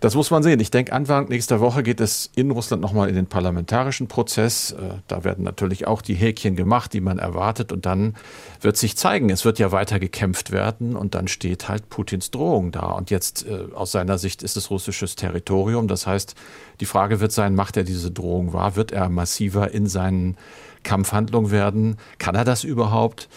Das 0.00 0.14
muss 0.14 0.30
man 0.30 0.42
sehen. 0.42 0.60
Ich 0.60 0.70
denke, 0.70 0.94
Anfang 0.94 1.28
nächster 1.28 1.60
Woche 1.60 1.82
geht 1.82 2.00
es 2.00 2.30
in 2.34 2.50
Russland 2.50 2.82
nochmal 2.82 3.10
in 3.10 3.14
den 3.14 3.26
parlamentarischen 3.26 4.08
Prozess. 4.08 4.72
Äh, 4.72 4.94
da 5.08 5.24
werden 5.24 5.44
natürlich 5.44 5.86
auch 5.86 6.00
die 6.00 6.14
Häkchen 6.14 6.56
gemacht, 6.56 6.94
die 6.94 7.02
man 7.02 7.18
erwartet. 7.18 7.70
Und 7.70 7.84
dann 7.84 8.14
wird 8.62 8.78
sich 8.78 8.96
zeigen, 8.96 9.28
es 9.28 9.44
wird 9.44 9.58
ja 9.58 9.72
weiter 9.72 10.00
gekämpft 10.00 10.52
werden. 10.52 10.96
Und 10.96 11.14
dann 11.14 11.28
steht 11.28 11.68
halt 11.68 11.90
Putins 11.90 12.30
Drohung 12.30 12.72
da. 12.72 12.92
Und 12.92 13.10
jetzt 13.10 13.46
äh, 13.46 13.74
aus 13.74 13.92
seiner 13.92 14.16
Sicht 14.16 14.42
ist 14.42 14.56
es 14.56 14.70
russisches 14.70 15.16
Territorium. 15.16 15.86
Das 15.86 16.06
heißt, 16.06 16.34
die 16.80 16.86
Frage 16.86 17.20
wird 17.20 17.32
sein, 17.32 17.54
macht 17.54 17.76
er 17.76 17.84
diese 17.84 18.10
Drohung 18.10 18.54
wahr? 18.54 18.76
Wird 18.76 18.92
er 18.92 19.10
massiver 19.10 19.70
in 19.70 19.86
seinen 19.86 20.38
Kampfhandlungen 20.82 21.50
werden? 21.50 21.98
Kann 22.16 22.34
er 22.34 22.44
das 22.44 22.64
überhaupt? 22.64 23.28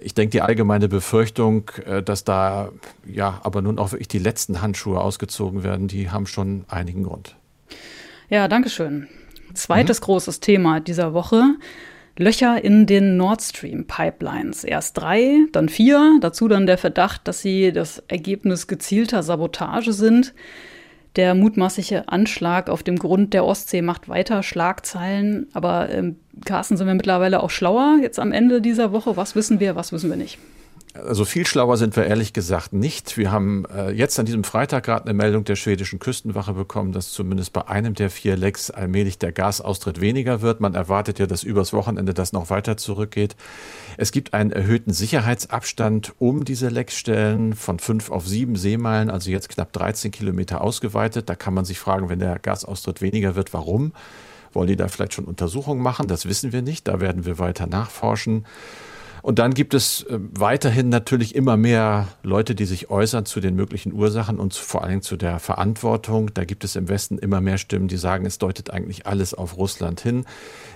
Ich 0.00 0.14
denke, 0.14 0.30
die 0.30 0.40
allgemeine 0.40 0.88
Befürchtung, 0.88 1.70
äh, 1.84 2.02
dass 2.02 2.24
da 2.24 2.70
ja 3.06 3.40
aber 3.42 3.62
nun 3.62 3.78
auch 3.78 3.92
wirklich 3.92 4.08
die 4.08 4.18
letzten 4.18 4.62
Handschuhe 4.62 5.00
ausgezogen 5.00 5.64
werden, 5.64 5.88
die 5.88 6.10
haben 6.10 6.26
schon 6.26 6.64
einigen 6.68 7.02
Grund. 7.02 7.36
Ja, 8.28 8.48
danke 8.48 8.70
schön. 8.70 9.08
Zweites 9.54 10.00
mhm. 10.00 10.04
großes 10.04 10.40
Thema 10.40 10.80
dieser 10.80 11.12
Woche. 11.12 11.42
Löcher 12.18 12.62
in 12.62 12.86
den 12.86 13.16
Nord 13.16 13.40
Stream 13.42 13.86
Pipelines. 13.86 14.64
Erst 14.64 14.98
drei, 14.98 15.46
dann 15.52 15.68
vier, 15.68 16.18
dazu 16.20 16.46
dann 16.46 16.66
der 16.66 16.78
Verdacht, 16.78 17.26
dass 17.26 17.40
sie 17.40 17.72
das 17.72 18.02
Ergebnis 18.08 18.66
gezielter 18.66 19.22
Sabotage 19.22 19.92
sind. 19.92 20.34
Der 21.16 21.34
mutmaßliche 21.34 22.08
Anschlag 22.08 22.70
auf 22.70 22.82
dem 22.82 22.98
Grund 22.98 23.34
der 23.34 23.44
Ostsee 23.44 23.82
macht 23.82 24.08
weiter 24.08 24.42
Schlagzeilen. 24.42 25.46
Aber 25.52 25.90
ähm, 25.90 26.16
Carsten, 26.44 26.76
sind 26.76 26.86
wir 26.86 26.94
mittlerweile 26.94 27.42
auch 27.42 27.50
schlauer 27.50 27.98
jetzt 28.00 28.18
am 28.18 28.32
Ende 28.32 28.62
dieser 28.62 28.92
Woche? 28.92 29.16
Was 29.16 29.34
wissen 29.36 29.60
wir, 29.60 29.76
was 29.76 29.92
wissen 29.92 30.08
wir 30.08 30.16
nicht? 30.16 30.38
Also 30.94 31.24
viel 31.24 31.46
schlauer 31.46 31.78
sind 31.78 31.96
wir 31.96 32.04
ehrlich 32.04 32.34
gesagt 32.34 32.74
nicht. 32.74 33.16
Wir 33.16 33.30
haben 33.30 33.64
äh, 33.74 33.90
jetzt 33.92 34.18
an 34.18 34.26
diesem 34.26 34.44
Freitag 34.44 34.84
gerade 34.84 35.06
eine 35.06 35.14
Meldung 35.14 35.42
der 35.44 35.56
schwedischen 35.56 35.98
Küstenwache 35.98 36.52
bekommen, 36.52 36.92
dass 36.92 37.12
zumindest 37.12 37.54
bei 37.54 37.66
einem 37.66 37.94
der 37.94 38.10
vier 38.10 38.36
Lecks 38.36 38.70
allmählich 38.70 39.18
der 39.18 39.32
Gasaustritt 39.32 40.02
weniger 40.02 40.42
wird. 40.42 40.60
Man 40.60 40.74
erwartet 40.74 41.18
ja, 41.18 41.26
dass 41.26 41.44
übers 41.44 41.72
Wochenende 41.72 42.12
das 42.12 42.34
noch 42.34 42.50
weiter 42.50 42.76
zurückgeht. 42.76 43.36
Es 43.96 44.12
gibt 44.12 44.34
einen 44.34 44.52
erhöhten 44.52 44.92
Sicherheitsabstand 44.92 46.12
um 46.18 46.44
diese 46.44 46.68
Leckstellen 46.68 47.54
von 47.54 47.78
fünf 47.78 48.10
auf 48.10 48.28
sieben 48.28 48.56
Seemeilen, 48.56 49.08
also 49.08 49.30
jetzt 49.30 49.48
knapp 49.48 49.72
13 49.72 50.10
Kilometer 50.10 50.60
ausgeweitet. 50.60 51.30
Da 51.30 51.36
kann 51.36 51.54
man 51.54 51.64
sich 51.64 51.78
fragen, 51.78 52.10
wenn 52.10 52.18
der 52.18 52.38
Gasaustritt 52.38 53.00
weniger 53.00 53.34
wird, 53.34 53.54
warum? 53.54 53.92
Wollen 54.52 54.68
die 54.68 54.76
da 54.76 54.88
vielleicht 54.88 55.14
schon 55.14 55.24
Untersuchungen 55.24 55.82
machen? 55.82 56.06
Das 56.06 56.26
wissen 56.26 56.52
wir 56.52 56.60
nicht. 56.60 56.86
Da 56.86 57.00
werden 57.00 57.24
wir 57.24 57.38
weiter 57.38 57.66
nachforschen. 57.66 58.44
Und 59.22 59.38
dann 59.38 59.54
gibt 59.54 59.72
es 59.72 60.02
äh, 60.02 60.18
weiterhin 60.18 60.88
natürlich 60.88 61.36
immer 61.36 61.56
mehr 61.56 62.08
Leute, 62.24 62.56
die 62.56 62.64
sich 62.64 62.90
äußern 62.90 63.24
zu 63.24 63.38
den 63.38 63.54
möglichen 63.54 63.92
Ursachen 63.92 64.40
und 64.40 64.52
vor 64.54 64.82
allem 64.82 65.00
zu 65.00 65.16
der 65.16 65.38
Verantwortung. 65.38 66.34
Da 66.34 66.44
gibt 66.44 66.64
es 66.64 66.74
im 66.74 66.88
Westen 66.88 67.18
immer 67.18 67.40
mehr 67.40 67.56
Stimmen, 67.56 67.86
die 67.86 67.96
sagen, 67.96 68.26
es 68.26 68.38
deutet 68.38 68.70
eigentlich 68.70 69.06
alles 69.06 69.32
auf 69.32 69.56
Russland 69.56 70.00
hin. 70.00 70.24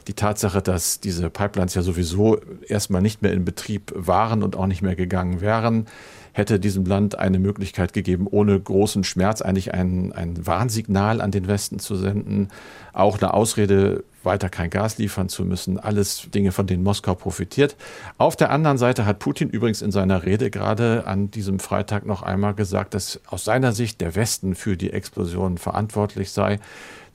Die 0.07 0.15
Tatsache, 0.15 0.62
dass 0.62 1.00
diese 1.00 1.29
Pipelines 1.29 1.75
ja 1.75 1.83
sowieso 1.83 2.38
erstmal 2.69 3.03
nicht 3.03 3.21
mehr 3.21 3.33
in 3.33 3.45
Betrieb 3.45 3.93
waren 3.97 4.45
und 4.45 4.55
auch 4.55 4.67
nicht 4.67 4.81
mehr 4.81 4.95
gegangen 4.95 5.41
wären, 5.41 5.87
hätte 6.33 6.61
diesem 6.61 6.85
Land 6.85 7.19
eine 7.19 7.41
Möglichkeit 7.41 7.95
gegeben, 7.95 8.29
ohne 8.31 8.61
großen 8.61 9.03
Schmerz 9.03 9.43
eigentlich 9.43 9.75
ein, 9.75 10.12
ein 10.12 10.47
Warnsignal 10.47 11.21
an 11.21 11.33
den 11.33 11.49
Westen 11.49 11.81
zu 11.81 11.97
senden, 11.97 12.49
auch 12.93 13.19
eine 13.19 13.35
Ausrede 13.35 14.05
weiter 14.26 14.50
kein 14.50 14.68
Gas 14.68 14.99
liefern 14.99 15.30
zu 15.30 15.45
müssen. 15.47 15.78
Alles 15.78 16.28
Dinge, 16.35 16.52
von 16.52 16.66
denen 16.66 16.83
Moskau 16.83 17.14
profitiert. 17.14 17.76
Auf 18.18 18.37
der 18.37 18.50
anderen 18.50 18.76
Seite 18.76 19.06
hat 19.06 19.18
Putin 19.18 19.49
übrigens 19.49 19.80
in 19.80 19.90
seiner 19.90 20.25
Rede 20.25 20.50
gerade 20.50 21.06
an 21.06 21.30
diesem 21.30 21.59
Freitag 21.59 22.04
noch 22.04 22.23
einmal 22.23 22.52
gesagt, 22.52 22.92
dass 22.92 23.21
aus 23.28 23.45
seiner 23.45 23.73
Sicht 23.73 24.02
der 24.02 24.14
Westen 24.14 24.54
für 24.54 24.76
die 24.76 24.92
Explosion 24.92 25.56
verantwortlich 25.56 26.30
sei. 26.30 26.59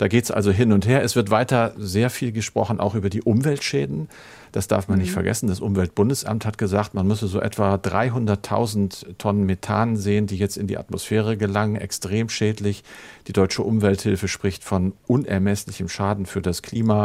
Da 0.01 0.07
geht 0.07 0.23
es 0.23 0.31
also 0.31 0.49
hin 0.49 0.73
und 0.73 0.87
her. 0.87 1.03
Es 1.03 1.15
wird 1.15 1.29
weiter 1.29 1.73
sehr 1.77 2.09
viel 2.09 2.31
gesprochen, 2.31 2.79
auch 2.79 2.95
über 2.95 3.11
die 3.11 3.21
Umweltschäden. 3.21 4.09
Das 4.51 4.67
darf 4.67 4.87
man 4.87 4.97
mhm. 4.97 5.03
nicht 5.03 5.13
vergessen. 5.13 5.47
Das 5.47 5.59
Umweltbundesamt 5.59 6.45
hat 6.45 6.57
gesagt, 6.57 6.93
man 6.93 7.07
müsse 7.07 7.27
so 7.27 7.39
etwa 7.39 7.75
300.000 7.75 9.17
Tonnen 9.17 9.45
Methan 9.45 9.97
sehen, 9.97 10.27
die 10.27 10.37
jetzt 10.37 10.57
in 10.57 10.67
die 10.67 10.77
Atmosphäre 10.77 11.37
gelangen. 11.37 11.75
Extrem 11.75 12.29
schädlich. 12.29 12.83
Die 13.27 13.33
deutsche 13.33 13.63
Umwelthilfe 13.63 14.27
spricht 14.27 14.63
von 14.63 14.93
unermesslichem 15.07 15.87
Schaden 15.87 16.25
für 16.25 16.41
das 16.41 16.61
Klima. 16.61 17.00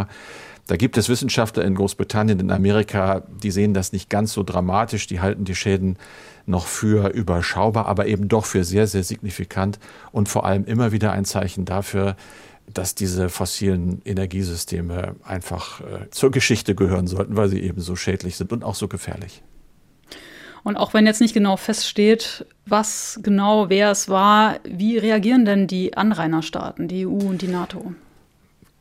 Da 0.66 0.76
gibt 0.76 0.98
es 0.98 1.08
Wissenschaftler 1.08 1.64
in 1.64 1.76
Großbritannien, 1.76 2.40
in 2.40 2.50
Amerika, 2.50 3.22
die 3.42 3.52
sehen 3.52 3.72
das 3.72 3.92
nicht 3.92 4.10
ganz 4.10 4.32
so 4.32 4.42
dramatisch. 4.42 5.06
Die 5.06 5.20
halten 5.20 5.44
die 5.44 5.54
Schäden 5.54 5.96
noch 6.44 6.66
für 6.66 7.10
überschaubar, 7.10 7.86
aber 7.86 8.06
eben 8.06 8.28
doch 8.28 8.44
für 8.44 8.64
sehr, 8.64 8.88
sehr 8.88 9.04
signifikant 9.04 9.78
und 10.10 10.28
vor 10.28 10.44
allem 10.44 10.64
immer 10.64 10.90
wieder 10.90 11.12
ein 11.12 11.24
Zeichen 11.24 11.64
dafür, 11.64 12.16
dass 12.72 12.96
diese 12.96 13.28
fossilen 13.28 14.02
Energiesysteme 14.04 15.14
einfach 15.22 15.80
äh, 15.82 16.10
zur 16.10 16.32
Geschichte 16.32 16.74
gehören 16.74 17.06
sollten, 17.06 17.36
weil 17.36 17.48
sie 17.48 17.62
eben 17.62 17.80
so 17.80 17.94
schädlich 17.94 18.36
sind 18.36 18.52
und 18.52 18.64
auch 18.64 18.74
so 18.74 18.88
gefährlich. 18.88 19.42
Und 20.64 20.76
auch 20.76 20.94
wenn 20.94 21.06
jetzt 21.06 21.20
nicht 21.20 21.32
genau 21.32 21.56
feststeht, 21.56 22.44
was 22.66 23.20
genau 23.22 23.68
wer 23.68 23.92
es 23.92 24.08
war, 24.08 24.58
wie 24.64 24.98
reagieren 24.98 25.44
denn 25.44 25.68
die 25.68 25.96
Anrainerstaaten, 25.96 26.88
die 26.88 27.06
EU 27.06 27.10
und 27.10 27.40
die 27.40 27.46
NATO? 27.46 27.94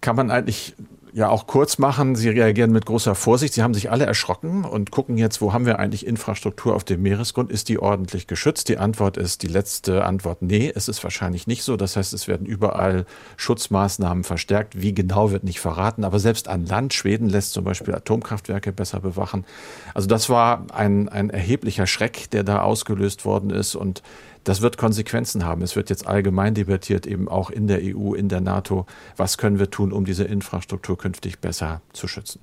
Kann 0.01 0.15
man 0.15 0.31
eigentlich 0.31 0.73
ja 1.15 1.29
auch 1.29 1.47
kurz 1.47 1.77
machen. 1.77 2.15
Sie 2.15 2.27
reagieren 2.27 2.73
mit 2.73 2.85
großer 2.85 3.15
Vorsicht. 3.15 3.53
Sie 3.53 3.63
haben 3.63 3.73
sich 3.73 3.89
alle 3.89 4.05
erschrocken 4.05 4.65
und 4.65 4.91
gucken 4.91 5.17
jetzt, 5.17 5.39
wo 5.39 5.53
haben 5.53 5.65
wir 5.65 5.79
eigentlich 5.79 6.05
Infrastruktur 6.05 6.75
auf 6.75 6.83
dem 6.83 7.03
Meeresgrund? 7.03 7.53
Ist 7.53 7.69
die 7.69 7.79
ordentlich 7.79 8.27
geschützt? 8.27 8.67
Die 8.67 8.77
Antwort 8.77 9.15
ist 9.15 9.41
die 9.41 9.47
letzte 9.47 10.03
Antwort, 10.03 10.41
nee, 10.41 10.69
es 10.75 10.89
ist 10.89 11.01
wahrscheinlich 11.05 11.47
nicht 11.47 11.63
so. 11.63 11.77
Das 11.77 11.95
heißt, 11.95 12.11
es 12.11 12.27
werden 12.27 12.45
überall 12.45 13.05
Schutzmaßnahmen 13.37 14.25
verstärkt. 14.25 14.81
Wie 14.81 14.93
genau 14.93 15.31
wird 15.31 15.45
nicht 15.45 15.61
verraten. 15.61 16.03
Aber 16.03 16.19
selbst 16.19 16.49
an 16.49 16.65
Land, 16.65 16.93
Schweden 16.93 17.29
lässt 17.29 17.53
zum 17.53 17.63
Beispiel 17.63 17.95
Atomkraftwerke 17.95 18.73
besser 18.73 18.99
bewachen. 18.99 19.45
Also 19.93 20.09
das 20.09 20.29
war 20.29 20.67
ein, 20.73 21.07
ein 21.07 21.29
erheblicher 21.29 21.87
Schreck, 21.87 22.29
der 22.31 22.43
da 22.43 22.61
ausgelöst 22.61 23.23
worden 23.23 23.51
ist 23.51 23.75
und 23.75 24.03
das 24.45 24.61
wird 24.61 24.77
Konsequenzen 24.77 25.43
haben. 25.43 25.61
Es 25.61 25.75
wird 25.75 25.89
jetzt 25.89 26.07
allgemein 26.07 26.53
debattiert, 26.53 27.05
eben 27.05 27.27
auch 27.27 27.49
in 27.49 27.67
der 27.67 27.79
EU, 27.81 28.13
in 28.13 28.29
der 28.29 28.41
NATO. 28.41 28.85
Was 29.17 29.37
können 29.37 29.59
wir 29.59 29.69
tun, 29.69 29.91
um 29.91 30.05
diese 30.05 30.23
Infrastruktur 30.23 30.97
künftig 30.97 31.39
besser 31.39 31.81
zu 31.91 32.07
schützen? 32.07 32.39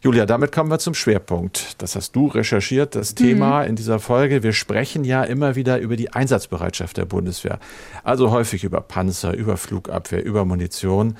Julia, 0.00 0.26
damit 0.26 0.52
kommen 0.52 0.70
wir 0.70 0.78
zum 0.78 0.94
Schwerpunkt. 0.94 1.82
Das 1.82 1.96
hast 1.96 2.14
du 2.14 2.28
recherchiert, 2.28 2.94
das 2.94 3.16
Thema 3.16 3.62
mhm. 3.62 3.70
in 3.70 3.76
dieser 3.76 3.98
Folge. 3.98 4.44
Wir 4.44 4.52
sprechen 4.52 5.02
ja 5.02 5.24
immer 5.24 5.56
wieder 5.56 5.80
über 5.80 5.96
die 5.96 6.12
Einsatzbereitschaft 6.12 6.96
der 6.96 7.04
Bundeswehr. 7.04 7.58
Also 8.04 8.30
häufig 8.30 8.62
über 8.62 8.80
Panzer, 8.80 9.34
über 9.34 9.56
Flugabwehr, 9.56 10.24
über 10.24 10.44
Munition. 10.44 11.16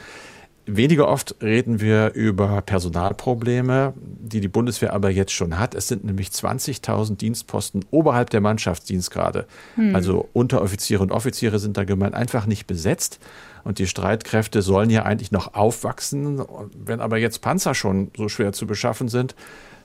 Weniger 0.66 1.08
oft 1.08 1.34
reden 1.42 1.80
wir 1.80 2.12
über 2.12 2.60
Personalprobleme, 2.60 3.94
die 4.28 4.40
die 4.40 4.48
Bundeswehr 4.48 4.92
aber 4.92 5.10
jetzt 5.10 5.32
schon 5.32 5.58
hat. 5.58 5.74
Es 5.74 5.88
sind 5.88 6.04
nämlich 6.04 6.28
20.000 6.28 7.16
Dienstposten 7.16 7.84
oberhalb 7.90 8.30
der 8.30 8.40
Mannschaftsdienstgrade. 8.40 9.46
Hm. 9.74 9.94
Also 9.94 10.28
Unteroffiziere 10.32 11.02
und 11.02 11.12
Offiziere 11.12 11.58
sind 11.58 11.76
da 11.76 11.84
gemeint 11.84 12.14
einfach 12.14 12.46
nicht 12.46 12.66
besetzt. 12.66 13.18
Und 13.64 13.78
die 13.78 13.86
Streitkräfte 13.86 14.62
sollen 14.62 14.90
ja 14.90 15.02
eigentlich 15.02 15.32
noch 15.32 15.54
aufwachsen. 15.54 16.42
Wenn 16.84 17.00
aber 17.00 17.18
jetzt 17.18 17.40
Panzer 17.40 17.74
schon 17.74 18.10
so 18.16 18.28
schwer 18.28 18.52
zu 18.52 18.66
beschaffen 18.66 19.08
sind, 19.08 19.34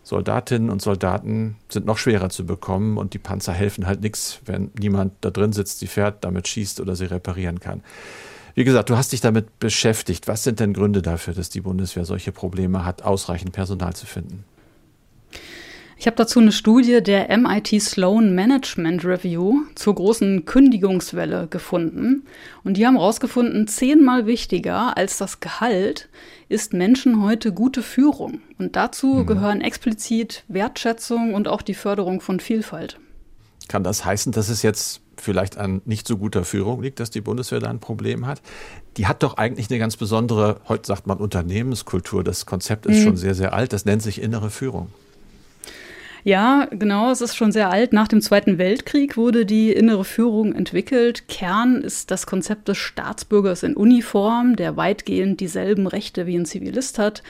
Soldatinnen 0.03 0.69
und 0.69 0.81
Soldaten 0.81 1.55
sind 1.69 1.85
noch 1.85 1.97
schwerer 1.97 2.29
zu 2.29 2.45
bekommen 2.45 2.97
und 2.97 3.13
die 3.13 3.19
Panzer 3.19 3.53
helfen 3.53 3.87
halt 3.87 4.01
nichts, 4.01 4.41
wenn 4.45 4.69
niemand 4.77 5.13
da 5.21 5.29
drin 5.29 5.53
sitzt, 5.53 5.79
sie 5.79 5.87
fährt, 5.87 6.23
damit 6.25 6.47
schießt 6.47 6.81
oder 6.81 6.95
sie 6.95 7.05
reparieren 7.05 7.59
kann. 7.59 7.81
Wie 8.55 8.63
gesagt, 8.63 8.89
du 8.89 8.97
hast 8.97 9.11
dich 9.11 9.21
damit 9.21 9.59
beschäftigt. 9.59 10.27
Was 10.27 10.43
sind 10.43 10.59
denn 10.59 10.73
Gründe 10.73 11.01
dafür, 11.01 11.33
dass 11.33 11.49
die 11.49 11.61
Bundeswehr 11.61 12.05
solche 12.05 12.31
Probleme 12.31 12.85
hat, 12.85 13.01
ausreichend 13.01 13.51
Personal 13.51 13.93
zu 13.93 14.05
finden? 14.05 14.45
Ich 16.03 16.07
habe 16.07 16.17
dazu 16.17 16.41
eine 16.41 16.51
Studie 16.51 17.01
der 17.01 17.35
MIT 17.37 17.81
Sloan 17.81 18.35
Management 18.35 19.05
Review 19.05 19.61
zur 19.75 19.95
großen 19.95 20.43
Kündigungswelle 20.43 21.47
gefunden. 21.47 22.25
Und 22.65 22.75
die 22.75 22.85
haben 22.85 22.97
herausgefunden, 22.97 23.67
zehnmal 23.67 24.25
wichtiger 24.25 24.97
als 24.97 25.17
das 25.17 25.39
Gehalt 25.39 26.09
ist 26.49 26.73
Menschen 26.73 27.23
heute 27.23 27.53
gute 27.53 27.81
Führung. 27.81 28.41
Und 28.59 28.75
dazu 28.75 29.07
mhm. 29.07 29.27
gehören 29.27 29.61
explizit 29.61 30.43
Wertschätzung 30.49 31.33
und 31.33 31.47
auch 31.47 31.61
die 31.61 31.73
Förderung 31.73 32.19
von 32.19 32.41
Vielfalt. 32.41 32.99
Kann 33.69 33.85
das 33.85 34.03
heißen, 34.03 34.33
dass 34.33 34.49
es 34.49 34.61
jetzt 34.61 35.02
vielleicht 35.23 35.57
an 35.57 35.81
nicht 35.85 36.07
so 36.07 36.17
guter 36.17 36.43
Führung 36.43 36.81
liegt, 36.81 36.99
dass 36.99 37.09
die 37.09 37.21
Bundeswehr 37.21 37.59
da 37.59 37.69
ein 37.69 37.79
Problem 37.79 38.27
hat? 38.27 38.41
Die 38.97 39.07
hat 39.07 39.23
doch 39.23 39.37
eigentlich 39.37 39.69
eine 39.69 39.79
ganz 39.79 39.97
besondere, 39.97 40.57
heute 40.67 40.85
sagt 40.87 41.07
man 41.07 41.17
Unternehmenskultur. 41.17 42.23
Das 42.23 42.45
Konzept 42.45 42.85
ist 42.85 42.99
mhm. 42.99 43.03
schon 43.03 43.17
sehr, 43.17 43.35
sehr 43.35 43.53
alt. 43.53 43.73
Das 43.73 43.85
nennt 43.85 44.01
sich 44.01 44.21
innere 44.21 44.49
Führung. 44.49 44.89
Ja, 46.25 46.69
genau, 46.71 47.11
es 47.11 47.19
ist 47.19 47.35
schon 47.35 47.51
sehr 47.51 47.69
alt. 47.69 47.91
Nach 47.91 48.07
dem 48.07 48.21
Zweiten 48.21 48.57
Weltkrieg 48.57 49.17
wurde 49.17 49.45
die 49.45 49.73
innere 49.73 50.05
Führung 50.05 50.53
entwickelt. 50.53 51.27
Kern 51.27 51.81
ist 51.81 52.11
das 52.11 52.25
Konzept 52.25 52.69
des 52.69 52.77
Staatsbürgers 52.77 53.63
in 53.63 53.75
Uniform, 53.75 54.55
der 54.55 54.77
weitgehend 54.77 55.41
dieselben 55.41 55.85
Rechte 55.85 56.25
wie 56.25 56.37
ein 56.37 56.45
Zivilist 56.45 56.97
hat. 56.97 57.23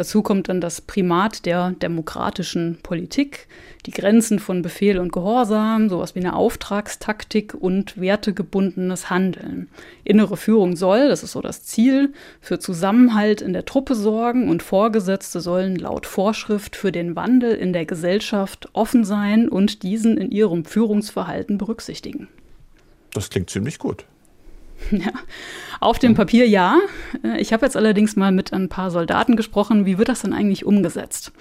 Dazu 0.00 0.22
kommt 0.22 0.48
dann 0.48 0.62
das 0.62 0.80
Primat 0.80 1.44
der 1.44 1.72
demokratischen 1.72 2.78
Politik, 2.82 3.48
die 3.84 3.90
Grenzen 3.90 4.38
von 4.38 4.62
Befehl 4.62 4.98
und 4.98 5.12
Gehorsam, 5.12 5.90
sowas 5.90 6.14
wie 6.14 6.20
eine 6.20 6.36
Auftragstaktik 6.36 7.52
und 7.52 8.00
wertegebundenes 8.00 9.10
Handeln. 9.10 9.68
Innere 10.02 10.38
Führung 10.38 10.74
soll, 10.74 11.10
das 11.10 11.22
ist 11.22 11.32
so 11.32 11.42
das 11.42 11.64
Ziel, 11.64 12.14
für 12.40 12.58
Zusammenhalt 12.58 13.42
in 13.42 13.52
der 13.52 13.66
Truppe 13.66 13.94
sorgen 13.94 14.48
und 14.48 14.62
Vorgesetzte 14.62 15.42
sollen 15.42 15.76
laut 15.76 16.06
Vorschrift 16.06 16.76
für 16.76 16.92
den 16.92 17.14
Wandel 17.14 17.54
in 17.54 17.74
der 17.74 17.84
Gesellschaft 17.84 18.70
offen 18.72 19.04
sein 19.04 19.50
und 19.50 19.82
diesen 19.82 20.16
in 20.16 20.30
ihrem 20.30 20.64
Führungsverhalten 20.64 21.58
berücksichtigen. 21.58 22.26
Das 23.12 23.28
klingt 23.28 23.50
ziemlich 23.50 23.78
gut. 23.78 24.06
Ja, 24.90 25.12
auf 25.78 25.98
dem 25.98 26.14
Papier 26.14 26.48
ja. 26.48 26.78
Äh, 27.22 27.40
ich 27.40 27.52
habe 27.52 27.64
jetzt 27.64 27.76
allerdings 27.76 28.16
mal 28.16 28.32
mit 28.32 28.52
ein 28.52 28.68
paar 28.68 28.90
Soldaten 28.90 29.36
gesprochen. 29.36 29.86
Wie 29.86 29.98
wird 29.98 30.08
das 30.08 30.22
denn 30.22 30.32
eigentlich 30.32 30.64
umgesetzt? 30.64 31.32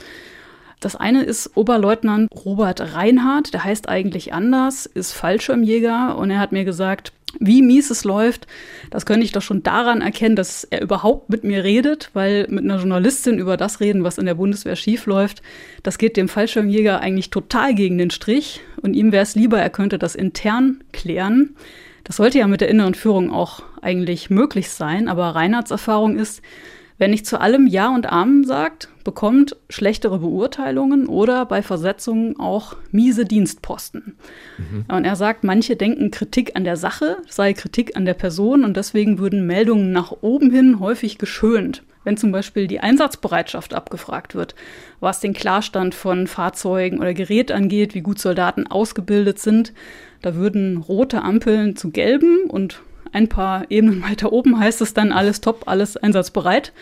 Das 0.79 0.95
eine 0.95 1.23
ist 1.23 1.57
Oberleutnant 1.57 2.29
Robert 2.45 2.93
Reinhardt, 2.93 3.53
der 3.53 3.65
heißt 3.65 3.89
eigentlich 3.89 4.33
anders, 4.33 4.85
ist 4.85 5.11
Fallschirmjäger 5.11 6.17
und 6.17 6.31
er 6.31 6.39
hat 6.39 6.53
mir 6.53 6.63
gesagt, 6.63 7.11
wie 7.37 7.61
mies 7.61 7.89
es 7.89 8.05
läuft, 8.05 8.47
das 8.89 9.05
könnte 9.05 9.25
ich 9.25 9.33
doch 9.33 9.41
schon 9.41 9.61
daran 9.61 10.01
erkennen, 10.01 10.35
dass 10.37 10.63
er 10.63 10.81
überhaupt 10.81 11.29
mit 11.29 11.43
mir 11.43 11.63
redet, 11.63 12.09
weil 12.13 12.47
mit 12.49 12.63
einer 12.63 12.77
Journalistin 12.77 13.37
über 13.37 13.57
das 13.57 13.81
reden, 13.81 14.03
was 14.03 14.17
in 14.17 14.25
der 14.25 14.35
Bundeswehr 14.35 14.75
schiefläuft, 14.75 15.41
das 15.83 15.97
geht 15.97 16.17
dem 16.17 16.29
Fallschirmjäger 16.29 17.01
eigentlich 17.01 17.29
total 17.29 17.75
gegen 17.75 17.97
den 17.97 18.09
Strich 18.09 18.61
und 18.81 18.93
ihm 18.93 19.11
wäre 19.11 19.23
es 19.23 19.35
lieber, 19.35 19.59
er 19.59 19.69
könnte 19.69 19.99
das 19.99 20.15
intern 20.15 20.81
klären. 20.91 21.55
Das 22.09 22.15
sollte 22.15 22.39
ja 22.39 22.47
mit 22.47 22.59
der 22.59 22.69
inneren 22.69 22.95
Führung 22.95 23.31
auch 23.31 23.61
eigentlich 23.83 24.31
möglich 24.31 24.71
sein, 24.71 25.07
aber 25.07 25.27
Reinhards 25.35 25.69
Erfahrung 25.69 26.17
ist, 26.17 26.41
Wer 26.99 27.07
nicht 27.07 27.25
zu 27.25 27.39
allem 27.39 27.65
Ja 27.65 27.95
und 27.95 28.11
Amen 28.11 28.43
sagt, 28.43 28.89
bekommt 29.05 29.55
schlechtere 29.69 30.19
Beurteilungen 30.19 31.07
oder 31.07 31.45
bei 31.45 31.61
Versetzungen 31.61 32.37
auch 32.37 32.75
miese 32.91 33.23
Dienstposten. 33.23 34.17
Mhm. 34.57 34.85
Und 34.93 35.05
er 35.05 35.15
sagt, 35.15 35.45
manche 35.45 35.77
denken, 35.77 36.11
Kritik 36.11 36.57
an 36.57 36.65
der 36.65 36.75
Sache 36.75 37.15
sei 37.29 37.53
Kritik 37.53 37.95
an 37.95 38.03
der 38.03 38.15
Person 38.15 38.65
und 38.65 38.75
deswegen 38.75 39.17
würden 39.17 39.47
Meldungen 39.47 39.93
nach 39.93 40.11
oben 40.19 40.51
hin 40.51 40.81
häufig 40.81 41.17
geschönt. 41.17 41.83
Wenn 42.03 42.17
zum 42.17 42.33
Beispiel 42.33 42.67
die 42.67 42.81
Einsatzbereitschaft 42.81 43.73
abgefragt 43.73 44.35
wird, 44.35 44.55
was 44.99 45.21
den 45.21 45.33
Klarstand 45.33 45.95
von 45.95 46.27
Fahrzeugen 46.27 46.99
oder 46.99 47.13
Gerät 47.13 47.49
angeht, 47.49 47.95
wie 47.95 48.01
gut 48.01 48.19
Soldaten 48.19 48.67
ausgebildet 48.67 49.39
sind, 49.39 49.71
da 50.21 50.35
würden 50.35 50.77
rote 50.77 51.21
Ampeln 51.21 51.75
zu 51.75 51.91
gelben 51.91 52.45
und 52.49 52.81
ein 53.11 53.27
paar 53.27 53.69
Ebenen 53.69 54.03
weiter 54.09 54.31
oben 54.31 54.59
heißt 54.59 54.81
es 54.81 54.93
dann 54.93 55.11
alles 55.11 55.41
top, 55.41 55.63
alles 55.67 55.97
einsatzbereit. 55.97 56.73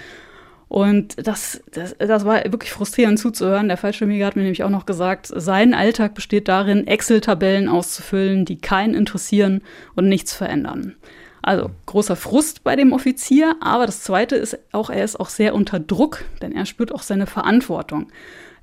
Und 0.69 1.25
das, 1.25 1.61
das, 1.71 1.95
das 1.97 2.25
war 2.25 2.43
wirklich 2.43 2.71
frustrierend 2.71 3.19
zuzuhören. 3.19 3.69
Der 3.69 3.77
Fallschirmjäger 3.77 4.25
hat 4.25 4.35
mir 4.35 4.41
nämlich 4.41 4.65
auch 4.65 4.69
noch 4.69 4.85
gesagt, 4.85 5.31
sein 5.33 5.73
Alltag 5.73 6.13
besteht 6.13 6.49
darin, 6.49 6.87
Excel-Tabellen 6.87 7.69
auszufüllen, 7.69 8.43
die 8.43 8.57
keinen 8.57 8.93
interessieren 8.93 9.61
und 9.95 10.09
nichts 10.09 10.33
verändern. 10.33 10.95
Also 11.41 11.71
großer 11.85 12.17
Frust 12.17 12.65
bei 12.65 12.75
dem 12.75 12.91
Offizier, 12.91 13.55
aber 13.61 13.85
das 13.85 14.01
Zweite 14.01 14.35
ist 14.35 14.59
auch, 14.73 14.89
er 14.89 15.05
ist 15.05 15.17
auch 15.17 15.29
sehr 15.29 15.55
unter 15.55 15.79
Druck, 15.79 16.25
denn 16.41 16.51
er 16.51 16.65
spürt 16.65 16.93
auch 16.93 17.03
seine 17.03 17.27
Verantwortung. 17.27 18.07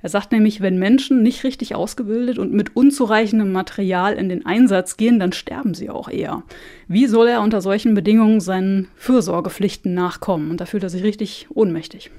Er 0.05 0.09
sagt 0.09 0.31
nämlich, 0.31 0.61
wenn 0.61 0.77
Menschen 0.77 1.23
nicht 1.23 1.43
richtig 1.43 1.73
ausgebildet 1.73 2.37
und 2.37 2.53
mit 2.53 2.75
unzureichendem 2.75 3.51
Material 3.51 4.13
in 4.13 4.29
den 4.29 4.45
Einsatz 4.45 4.97
gehen, 4.97 5.19
dann 5.19 5.33
sterben 5.33 5.73
sie 5.73 5.89
auch 5.89 6.09
eher. 6.09 6.43
Wie 6.87 7.07
soll 7.07 7.27
er 7.27 7.41
unter 7.41 7.59
solchen 7.59 7.95
Bedingungen 7.95 8.39
seinen 8.39 8.87
Fürsorgepflichten 8.97 9.95
nachkommen? 9.95 10.51
Und 10.51 10.61
da 10.61 10.67
fühlt 10.67 10.83
er 10.83 10.91
sich 10.91 11.01
richtig 11.01 11.47
ohnmächtig. 11.55 12.11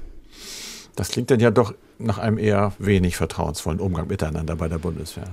Das 0.97 1.11
klingt 1.11 1.31
dann 1.31 1.39
ja 1.39 1.53
doch 1.53 1.75
nach 2.01 2.19
einem 2.19 2.39
eher 2.39 2.73
wenig 2.81 3.17
vertrauensvollen 3.17 3.79
Umgang 3.79 4.09
miteinander 4.09 4.57
bei 4.57 4.67
der 4.67 4.79
Bundeswehr. 4.79 5.29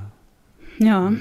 Ja, 0.78 1.12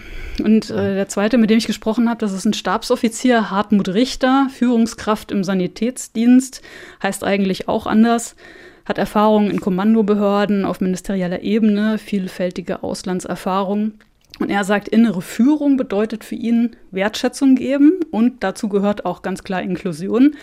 und 0.44 0.68
äh, 0.68 0.94
der 0.96 1.08
zweite, 1.08 1.38
mit 1.38 1.48
dem 1.48 1.56
ich 1.56 1.66
gesprochen 1.66 2.10
habe, 2.10 2.18
das 2.18 2.32
ist 2.34 2.44
ein 2.44 2.52
Stabsoffizier, 2.52 3.50
Hartmut 3.50 3.88
Richter, 3.88 4.48
Führungskraft 4.52 5.32
im 5.32 5.44
Sanitätsdienst, 5.44 6.60
heißt 7.02 7.24
eigentlich 7.24 7.68
auch 7.68 7.86
anders 7.86 8.36
hat 8.84 8.98
Erfahrungen 8.98 9.50
in 9.50 9.60
Kommandobehörden 9.60 10.64
auf 10.64 10.80
ministerieller 10.80 11.42
Ebene, 11.42 11.98
vielfältige 11.98 12.82
Auslandserfahrung. 12.82 13.92
Und 14.38 14.50
er 14.50 14.64
sagt, 14.64 14.88
innere 14.88 15.22
Führung 15.22 15.76
bedeutet 15.76 16.24
für 16.24 16.34
ihn 16.34 16.74
Wertschätzung 16.90 17.54
geben 17.54 18.00
und 18.10 18.42
dazu 18.42 18.68
gehört 18.68 19.04
auch 19.04 19.22
ganz 19.22 19.44
klar 19.44 19.62
Inklusion. 19.62 20.34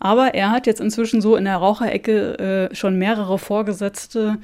Aber 0.00 0.34
er 0.34 0.50
hat 0.50 0.66
jetzt 0.66 0.80
inzwischen 0.80 1.20
so 1.20 1.36
in 1.36 1.44
der 1.44 1.56
Raucherecke 1.56 2.70
äh, 2.70 2.74
schon 2.74 2.98
mehrere 2.98 3.38
Vorgesetzte 3.38 4.38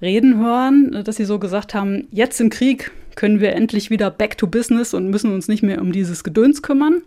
reden 0.00 0.38
hören, 0.38 1.02
dass 1.04 1.16
sie 1.16 1.24
so 1.24 1.38
gesagt 1.38 1.74
haben, 1.74 2.08
jetzt 2.10 2.40
im 2.40 2.50
Krieg 2.50 2.90
können 3.14 3.40
wir 3.40 3.52
endlich 3.52 3.90
wieder 3.90 4.10
back 4.10 4.36
to 4.36 4.46
business 4.46 4.94
und 4.94 5.10
müssen 5.10 5.32
uns 5.32 5.48
nicht 5.48 5.62
mehr 5.62 5.80
um 5.80 5.92
dieses 5.92 6.24
Gedöns 6.24 6.62
kümmern. 6.62 7.02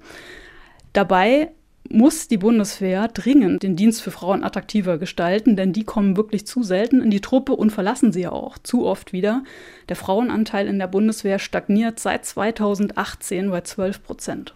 Dabei 0.94 1.52
muss 1.90 2.28
die 2.28 2.38
Bundeswehr 2.38 3.08
dringend 3.08 3.64
den 3.64 3.76
Dienst 3.76 4.02
für 4.02 4.12
Frauen 4.12 4.44
attraktiver 4.44 4.98
gestalten, 4.98 5.56
denn 5.56 5.74
die 5.74 5.84
kommen 5.84 6.16
wirklich 6.18 6.46
zu 6.46 6.64
selten 6.64 7.02
in 7.02 7.12
die 7.12 7.22
Truppe 7.22 7.56
und 7.56 7.72
verlassen 7.72 8.12
sie 8.12 8.22
ja 8.22 8.32
auch 8.32 8.58
zu 8.60 8.86
oft 8.86 9.12
wieder. 9.12 9.44
Der 9.90 9.96
Frauenanteil 9.96 10.68
in 10.68 10.80
der 10.80 10.88
Bundeswehr 10.88 11.40
stagniert 11.40 12.00
seit 12.00 12.26
2018 12.26 13.50
bei 13.50 13.62
12 13.62 14.04
Prozent. 14.04 14.54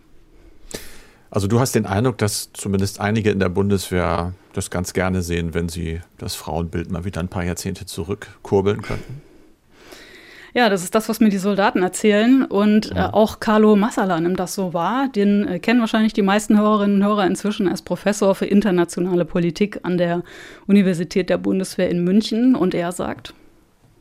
Also 1.32 1.48
du 1.48 1.60
hast 1.60 1.74
den 1.74 1.88
Eindruck, 1.88 2.20
dass 2.20 2.54
zumindest 2.54 3.00
einige 3.00 3.32
in 3.32 3.40
der 3.40 3.50
Bundeswehr 3.50 4.34
das 4.54 4.70
ganz 4.70 4.94
gerne 4.94 5.24
sehen, 5.24 5.56
wenn 5.56 5.68
sie 5.68 6.02
das 6.20 6.36
Frauenbild 6.36 6.92
mal 6.92 7.06
wieder 7.06 7.22
ein 7.22 7.28
paar 7.28 7.44
Jahrzehnte 7.44 7.88
zurückkurbeln 7.88 8.84
könnten? 8.84 9.22
Ja, 10.56 10.70
das 10.70 10.84
ist 10.84 10.94
das, 10.94 11.10
was 11.10 11.20
mir 11.20 11.30
die 11.30 11.40
Soldaten 11.40 11.82
erzählen. 11.82 12.46
Und 12.46 12.92
äh, 12.92 13.00
auch 13.12 13.40
Carlo 13.40 13.76
Massala 13.76 14.20
nimmt 14.20 14.40
das 14.40 14.54
so 14.54 14.74
wahr. 14.74 15.10
Den 15.10 15.48
äh, 15.48 15.60
kennen 15.60 15.80
wahrscheinlich 15.80 16.14
die 16.14 16.22
meisten 16.22 16.60
Hörerinnen 16.60 16.98
und 16.98 17.08
Hörer 17.08 17.26
inzwischen 17.26 17.68
als 17.68 17.82
Professor 17.82 18.36
für 18.36 18.46
internationale 18.46 19.26
Politik 19.26 19.80
an 19.82 19.98
der 19.98 20.24
Universität 20.68 21.30
der 21.30 21.40
Bundeswehr 21.40 21.90
in 21.90 22.04
München. 22.04 22.56
Und 22.56 22.76
er 22.76 22.92
sagt. 22.92 23.34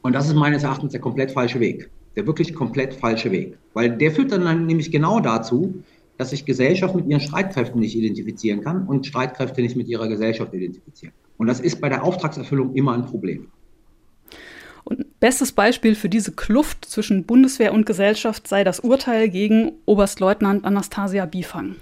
Und 0.03 0.15
das 0.15 0.27
ist 0.27 0.35
meines 0.35 0.63
Erachtens 0.63 0.93
der 0.93 1.01
komplett 1.01 1.31
falsche 1.31 1.59
Weg. 1.59 1.89
Der 2.17 2.27
wirklich 2.27 2.55
komplett 2.55 2.93
falsche 2.95 3.31
Weg. 3.31 3.57
Weil 3.73 3.97
der 3.97 4.11
führt 4.11 4.33
dann 4.33 4.67
nämlich 4.67 4.91
genau 4.91 5.21
dazu, 5.21 5.83
dass 6.19 6.31
sich 6.31 6.45
Gesellschaft 6.45 6.95
mit 6.95 7.07
ihren 7.07 7.21
Streitkräften 7.21 7.81
nicht 7.81 7.97
identifizieren 7.97 8.61
kann 8.61 8.87
und 8.87 9.07
Streitkräfte 9.07 9.63
nicht 9.63 9.77
mit 9.77 9.89
ihrer 9.89 10.09
Gesellschaft 10.09 10.53
identifizieren. 10.53 11.15
Und 11.39 11.47
das 11.47 11.61
ist 11.61 11.81
bei 11.81 11.89
der 11.89 12.05
Auftragserfüllung 12.05 12.75
immer 12.75 12.93
ein 12.93 13.07
Problem. 13.07 13.49
Und 14.85 15.21
bestes 15.21 15.53
Beispiel 15.53 15.95
für 15.95 16.09
diese 16.09 16.33
Kluft 16.33 16.85
zwischen 16.85 17.25
Bundeswehr 17.25 17.73
und 17.73 17.87
Gesellschaft 17.87 18.49
sei 18.49 18.65
das 18.65 18.81
Urteil 18.81 19.29
gegen 19.29 19.73
Oberstleutnant 19.87 20.65
Anastasia 20.65 21.27
Bifang. 21.27 21.77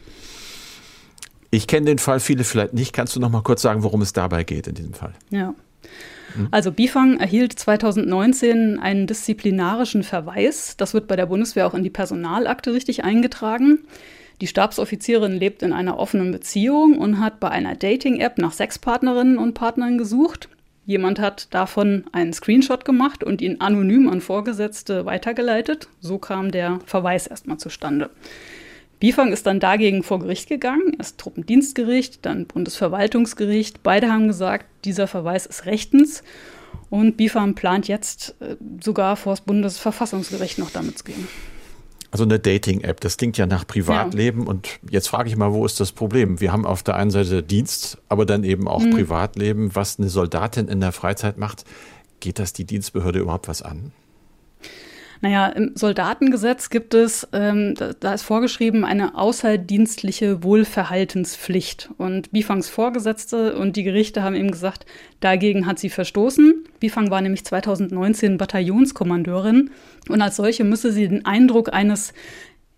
Ich 1.50 1.66
kenne 1.66 1.86
den 1.86 1.98
Fall, 1.98 2.20
viele 2.20 2.44
vielleicht 2.44 2.74
nicht. 2.74 2.92
Kannst 2.92 3.16
du 3.16 3.20
noch 3.20 3.30
mal 3.30 3.42
kurz 3.42 3.62
sagen, 3.62 3.82
worum 3.82 4.02
es 4.02 4.12
dabei 4.12 4.44
geht 4.44 4.66
in 4.66 4.74
diesem 4.74 4.94
Fall? 4.94 5.12
Ja. 5.30 5.54
Also 6.50 6.70
Bifang 6.70 7.18
erhielt 7.18 7.58
2019 7.58 8.78
einen 8.78 9.06
disziplinarischen 9.06 10.04
Verweis. 10.04 10.76
Das 10.76 10.94
wird 10.94 11.08
bei 11.08 11.16
der 11.16 11.26
Bundeswehr 11.26 11.66
auch 11.66 11.74
in 11.74 11.82
die 11.82 11.90
Personalakte 11.90 12.72
richtig 12.72 13.02
eingetragen. 13.02 13.80
Die 14.40 14.46
Stabsoffizierin 14.46 15.32
lebt 15.32 15.62
in 15.62 15.72
einer 15.72 15.98
offenen 15.98 16.30
Beziehung 16.30 16.98
und 16.98 17.18
hat 17.18 17.40
bei 17.40 17.50
einer 17.50 17.74
Dating-App 17.74 18.38
nach 18.38 18.52
Sexpartnerinnen 18.52 19.38
und 19.38 19.54
Partnern 19.54 19.98
gesucht. 19.98 20.48
Jemand 20.90 21.20
hat 21.20 21.54
davon 21.54 22.02
einen 22.10 22.32
Screenshot 22.32 22.84
gemacht 22.84 23.22
und 23.22 23.40
ihn 23.40 23.60
anonym 23.60 24.08
an 24.08 24.20
Vorgesetzte 24.20 25.06
weitergeleitet. 25.06 25.86
So 26.00 26.18
kam 26.18 26.50
der 26.50 26.80
Verweis 26.84 27.28
erstmal 27.28 27.58
zustande. 27.58 28.10
Bifang 28.98 29.30
ist 29.30 29.46
dann 29.46 29.60
dagegen 29.60 30.02
vor 30.02 30.18
Gericht 30.18 30.48
gegangen, 30.48 30.96
erst 30.98 31.18
Truppendienstgericht, 31.18 32.26
dann 32.26 32.46
Bundesverwaltungsgericht. 32.46 33.84
Beide 33.84 34.10
haben 34.10 34.26
gesagt, 34.26 34.66
dieser 34.84 35.06
Verweis 35.06 35.46
ist 35.46 35.64
rechtens. 35.64 36.24
Und 36.90 37.16
Bifang 37.16 37.54
plant 37.54 37.86
jetzt 37.86 38.34
äh, 38.40 38.56
sogar 38.82 39.14
vor 39.14 39.34
das 39.34 39.42
Bundesverfassungsgericht 39.42 40.58
noch 40.58 40.70
damit 40.70 40.98
zu 40.98 41.04
gehen. 41.04 41.28
Also 42.10 42.24
eine 42.24 42.40
Dating-App, 42.40 43.00
das 43.00 43.16
klingt 43.16 43.38
ja 43.38 43.46
nach 43.46 43.66
Privatleben. 43.66 44.42
Ja. 44.42 44.48
Und 44.48 44.80
jetzt 44.90 45.08
frage 45.08 45.28
ich 45.28 45.36
mal, 45.36 45.52
wo 45.52 45.64
ist 45.64 45.78
das 45.78 45.92
Problem? 45.92 46.40
Wir 46.40 46.52
haben 46.52 46.66
auf 46.66 46.82
der 46.82 46.96
einen 46.96 47.10
Seite 47.10 47.42
Dienst, 47.42 47.98
aber 48.08 48.26
dann 48.26 48.42
eben 48.42 48.66
auch 48.66 48.82
mhm. 48.82 48.90
Privatleben. 48.90 49.74
Was 49.74 49.98
eine 49.98 50.08
Soldatin 50.08 50.66
in 50.66 50.80
der 50.80 50.92
Freizeit 50.92 51.38
macht, 51.38 51.64
geht 52.18 52.38
das 52.38 52.52
die 52.52 52.64
Dienstbehörde 52.64 53.20
überhaupt 53.20 53.46
was 53.46 53.62
an? 53.62 53.92
Naja, 55.22 55.48
im 55.48 55.72
Soldatengesetz 55.74 56.70
gibt 56.70 56.94
es, 56.94 57.28
ähm, 57.32 57.74
da, 57.74 57.92
da, 57.92 58.14
ist 58.14 58.22
vorgeschrieben, 58.22 58.86
eine 58.86 59.16
außerdienstliche 59.16 60.42
Wohlverhaltenspflicht. 60.42 61.90
Und 61.98 62.32
Bifangs 62.32 62.70
Vorgesetzte 62.70 63.54
und 63.56 63.76
die 63.76 63.82
Gerichte 63.82 64.22
haben 64.22 64.34
eben 64.34 64.50
gesagt, 64.50 64.86
dagegen 65.20 65.66
hat 65.66 65.78
sie 65.78 65.90
verstoßen. 65.90 66.64
Bifang 66.80 67.10
war 67.10 67.20
nämlich 67.20 67.44
2019 67.44 68.38
Bataillonskommandeurin 68.38 69.70
und 70.08 70.22
als 70.22 70.36
solche 70.36 70.64
müsse 70.64 70.90
sie 70.90 71.06
den 71.06 71.26
Eindruck 71.26 71.70
eines 71.72 72.14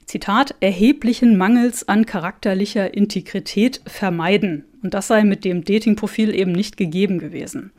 Zitat, 0.07 0.57
erheblichen 0.59 1.37
Mangels 1.37 1.87
an 1.89 2.07
charakterlicher 2.07 2.93
Integrität 2.93 3.81
vermeiden. 3.87 4.65
Und 4.83 4.95
das 4.95 5.07
sei 5.07 5.23
mit 5.23 5.45
dem 5.45 5.65
Datingprofil 5.65 6.35
eben 6.35 6.51
nicht 6.51 6.77
gegeben 6.77 7.21
gewesen. 7.21 7.71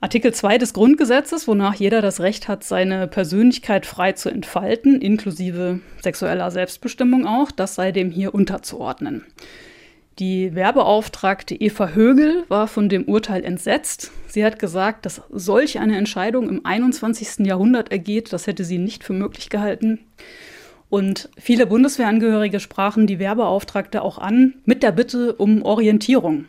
Artikel 0.00 0.32
2 0.32 0.58
des 0.58 0.74
Grundgesetzes, 0.74 1.48
wonach 1.48 1.74
jeder 1.74 2.00
das 2.00 2.20
Recht 2.20 2.46
hat, 2.46 2.62
seine 2.62 3.08
Persönlichkeit 3.08 3.84
frei 3.84 4.12
zu 4.12 4.28
entfalten, 4.28 5.00
inklusive 5.00 5.80
sexueller 6.00 6.52
Selbstbestimmung 6.52 7.26
auch, 7.26 7.50
das 7.50 7.74
sei 7.74 7.90
dem 7.90 8.12
hier 8.12 8.32
unterzuordnen. 8.32 9.24
Die 10.20 10.54
Werbeauftragte 10.54 11.56
Eva 11.56 11.88
Högel 11.90 12.44
war 12.48 12.68
von 12.68 12.88
dem 12.88 13.04
Urteil 13.04 13.44
entsetzt. 13.44 14.12
Sie 14.28 14.44
hat 14.44 14.60
gesagt, 14.60 15.04
dass 15.04 15.22
solch 15.30 15.80
eine 15.80 15.96
Entscheidung 15.96 16.48
im 16.48 16.64
21. 16.64 17.46
Jahrhundert 17.46 17.90
ergeht, 17.90 18.32
das 18.32 18.46
hätte 18.46 18.64
sie 18.64 18.78
nicht 18.78 19.02
für 19.02 19.12
möglich 19.12 19.48
gehalten. 19.50 19.98
Und 20.90 21.28
viele 21.38 21.66
Bundeswehrangehörige 21.66 22.60
sprachen 22.60 23.08
die 23.08 23.18
Werbeauftragte 23.18 24.02
auch 24.02 24.18
an 24.18 24.54
mit 24.64 24.84
der 24.84 24.92
Bitte 24.92 25.34
um 25.34 25.62
Orientierung. 25.62 26.46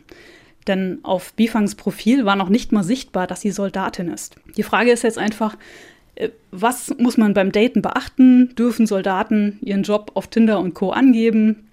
Denn 0.66 0.98
auf 1.02 1.32
Bifangs 1.34 1.74
Profil 1.74 2.24
war 2.24 2.36
noch 2.36 2.48
nicht 2.48 2.72
mal 2.72 2.84
sichtbar, 2.84 3.26
dass 3.26 3.40
sie 3.40 3.50
Soldatin 3.50 4.08
ist. 4.08 4.36
Die 4.56 4.62
Frage 4.62 4.90
ist 4.90 5.02
jetzt 5.02 5.18
einfach, 5.18 5.56
äh, 6.14 6.28
was 6.50 6.94
muss 6.98 7.16
man 7.16 7.34
beim 7.34 7.52
Daten 7.52 7.82
beachten? 7.82 8.54
Dürfen 8.56 8.86
Soldaten 8.86 9.58
ihren 9.62 9.82
Job 9.82 10.12
auf 10.14 10.28
Tinder 10.28 10.60
und 10.60 10.74
Co. 10.74 10.90
angeben? 10.90 11.68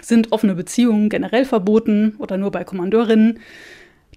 Sind 0.00 0.32
offene 0.32 0.54
Beziehungen 0.54 1.08
generell 1.08 1.44
verboten 1.44 2.14
oder 2.18 2.36
nur 2.36 2.50
bei 2.50 2.64
Kommandeurinnen? 2.64 3.40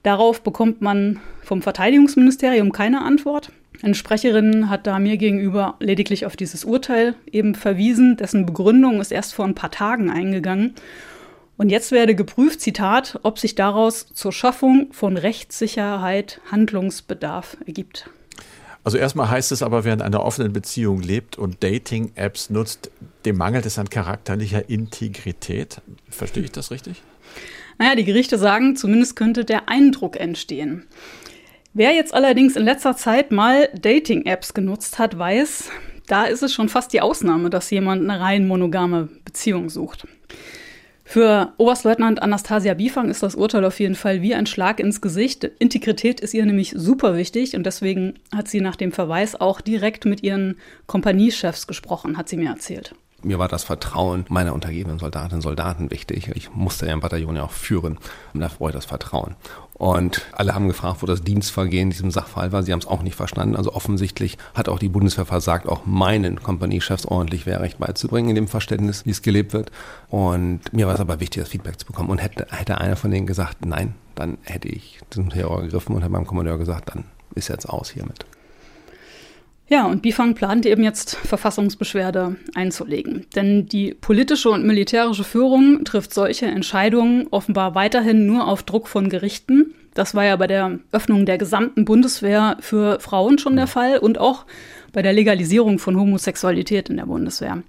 Darauf 0.04 0.42
bekommt 0.42 0.82
man 0.82 1.20
vom 1.42 1.62
Verteidigungsministerium 1.62 2.72
keine 2.72 3.02
Antwort. 3.02 3.52
Eine 3.82 3.96
Sprecherin 3.96 4.70
hat 4.70 4.88
da 4.88 5.00
mir 5.00 5.18
gegenüber 5.18 5.76
lediglich 5.80 6.26
auf 6.26 6.36
dieses 6.36 6.64
Urteil 6.64 7.16
eben 7.32 7.56
verwiesen, 7.56 8.16
dessen 8.16 8.46
Begründung 8.46 9.02
ist 9.02 9.12
erst 9.12 9.34
vor 9.34 9.46
ein 9.46 9.56
paar 9.56 9.72
Tagen 9.72 10.10
eingegangen. 10.10 10.76
Und 11.58 11.70
jetzt 11.70 11.92
werde 11.92 12.16
geprüft, 12.16 12.62
Zitat, 12.62 13.20
ob 13.24 13.40
sich 13.40 13.56
daraus 13.56 14.08
zur 14.14 14.34
Schaffung 14.34 14.90
von 14.92 15.18
Rechtssicherheit 15.18 16.42
Handlungsbedarf 16.52 17.58
ergibt. 17.66 18.10
Also 18.84 18.98
erstmal 18.98 19.32
heißt 19.32 19.52
es 19.52 19.64
aber, 19.64 19.84
wer 19.84 19.94
in 19.94 20.02
einer 20.02 20.24
offenen 20.24 20.54
Beziehung 20.54 21.02
lebt 21.02 21.38
und 21.38 21.64
Dating-Apps 21.64 22.52
nutzt, 22.52 22.92
dem 23.26 23.38
mangelt 23.38 23.66
es 23.66 23.80
an 23.80 23.90
charakterlicher 23.90 24.70
Integrität. 24.70 25.82
Verstehe 26.10 26.44
ich 26.44 26.52
das 26.52 26.70
richtig? 26.70 27.02
Naja, 27.80 27.96
die 27.96 28.06
Gerichte 28.06 28.38
sagen, 28.38 28.76
zumindest 28.76 29.16
könnte 29.16 29.44
der 29.44 29.70
Eindruck 29.70 30.20
entstehen. 30.20 30.86
Wer 31.74 31.94
jetzt 31.94 32.14
allerdings 32.14 32.56
in 32.56 32.64
letzter 32.64 32.96
Zeit 32.96 33.32
mal 33.32 33.70
Dating-Apps 33.74 34.54
genutzt 34.54 35.00
hat, 35.00 35.18
weiß, 35.18 35.70
da 36.08 36.26
ist 36.26 36.44
es 36.44 36.54
schon 36.54 36.70
fast 36.70 36.94
die 36.94 37.02
Ausnahme, 37.02 37.50
dass 37.50 37.72
jemand 37.72 38.08
eine 38.08 38.20
rein 38.20 38.48
monogame 38.48 39.10
Beziehung 39.26 39.70
sucht. 39.70 40.08
Für 41.08 41.54
Oberstleutnant 41.58 42.22
Anastasia 42.22 42.74
Bifang 42.74 43.10
ist 43.10 43.22
das 43.22 43.36
Urteil 43.36 43.64
auf 43.64 43.80
jeden 43.80 43.94
Fall 43.94 44.24
wie 44.24 44.34
ein 44.34 44.48
Schlag 44.48 44.80
ins 44.80 45.02
Gesicht. 45.02 45.44
Integrität 45.60 46.20
ist 46.20 46.34
ihr 46.34 46.46
nämlich 46.46 46.74
super 46.76 47.16
wichtig 47.16 47.56
und 47.56 47.64
deswegen 47.64 48.16
hat 48.36 48.48
sie 48.48 48.60
nach 48.60 48.76
dem 48.76 48.92
Verweis 48.92 49.40
auch 49.40 49.62
direkt 49.62 50.06
mit 50.06 50.24
ihren 50.24 50.58
Kompaniechefs 50.88 51.68
gesprochen, 51.68 52.18
hat 52.18 52.28
sie 52.28 52.38
mir 52.38 52.50
erzählt 52.50 52.96
mir 53.26 53.40
war 53.40 53.48
das 53.48 53.64
Vertrauen 53.64 54.26
meiner 54.30 54.54
untergebenen 54.54 55.00
Soldatinnen 55.00 55.36
und 55.38 55.42
Soldaten 55.42 55.92
wichtig. 55.92 56.32
Ich 56.36 56.54
musste 56.54 56.86
ja 56.86 56.94
im 56.94 57.00
Bataillon 57.00 57.36
ja 57.36 57.44
auch 57.44 57.52
führen. 57.52 57.98
Und 58.34 58.40
da 58.40 58.48
brauche 58.48 58.70
ich 58.70 58.76
das 58.76 58.86
Vertrauen. 58.86 59.36
Und 59.74 60.26
alle 60.32 60.56
haben 60.56 60.68
gefragt, 60.68 61.02
wo 61.02 61.06
das 61.06 61.22
Dienstvergehen 61.22 61.88
in 61.88 61.90
diesem 61.90 62.12
Sachfall 62.12 62.52
war. 62.52 62.64
Sie 62.64 62.72
haben 62.72 62.80
es 62.80 62.88
auch 62.88 63.02
nicht 63.02 63.16
verstanden. 63.16 63.56
Also 63.58 63.74
offensichtlich 63.74 64.38
hat 64.54 64.70
auch 64.70 64.80
die 64.80 64.88
Bundeswehr 64.88 65.26
versagt, 65.26 65.68
auch 65.68 65.86
meinen 65.86 66.42
Kompaniechefs 66.42 67.06
ordentlich 67.06 67.46
Wehrrecht 67.46 67.80
beizubringen, 67.80 68.30
in 68.30 68.36
dem 68.36 68.48
Verständnis, 68.48 69.06
wie 69.06 69.12
es 69.12 69.22
gelebt 69.22 69.52
wird. 69.54 69.72
Und 70.10 70.62
mir 70.72 70.88
war 70.88 70.94
es 70.94 71.02
aber 71.02 71.20
wichtig, 71.20 71.44
das 71.44 71.50
Feedback 71.50 71.80
zu 71.80 71.86
bekommen. 71.86 72.10
Und 72.10 72.20
hätte, 72.20 72.48
hätte 72.52 72.78
einer 72.80 72.96
von 72.96 73.12
denen 73.12 73.28
gesagt, 73.28 73.66
nein, 73.66 73.96
dann 74.16 74.38
hätte 74.44 74.70
ich 74.70 75.00
zum 75.10 75.30
Terror 75.30 75.62
gegriffen 75.62 75.94
und 75.94 76.02
hätte 76.02 76.12
meinem 76.12 76.28
Kommandeur 76.28 76.58
gesagt, 76.58 76.90
dann 76.90 77.06
ist 77.34 77.50
jetzt 77.50 77.68
aus 77.68 77.90
hiermit. 77.90 78.26
Ja, 79.68 79.88
und 79.88 80.04
Bifang 80.04 80.36
plant 80.36 80.66
eben 80.68 80.84
jetzt 80.84 81.16
Verfassungsbeschwerde 81.16 82.36
einzulegen. 82.54 83.26
Denn 83.36 83.66
die 83.66 83.96
politische 83.96 84.52
und 84.52 84.64
militärische 84.64 85.24
Führung 85.24 85.84
trifft 85.86 86.14
solche 86.14 86.46
Entscheidungen 86.46 87.28
offenbar 87.32 87.74
weiterhin 87.74 88.28
nur 88.28 88.48
auf 88.48 88.62
Druck 88.62 88.88
von 88.88 89.10
Gerichten. 89.10 89.74
Das 89.96 90.14
war 90.14 90.24
ja 90.24 90.36
bei 90.36 90.46
der 90.46 90.80
Öffnung 90.92 91.26
der 91.26 91.40
gesamten 91.40 91.84
Bundeswehr 91.84 92.58
für 92.60 93.00
Frauen 93.00 93.40
schon 93.40 93.56
der 93.56 93.66
Fall 93.66 93.98
und 93.98 94.20
auch 94.20 94.46
bei 94.94 95.02
der 95.02 95.14
Legalisierung 95.14 95.80
von 95.80 96.00
Homosexualität 96.00 96.90
in 96.90 96.98
der 96.98 97.08
Bundeswehr. 97.08 97.64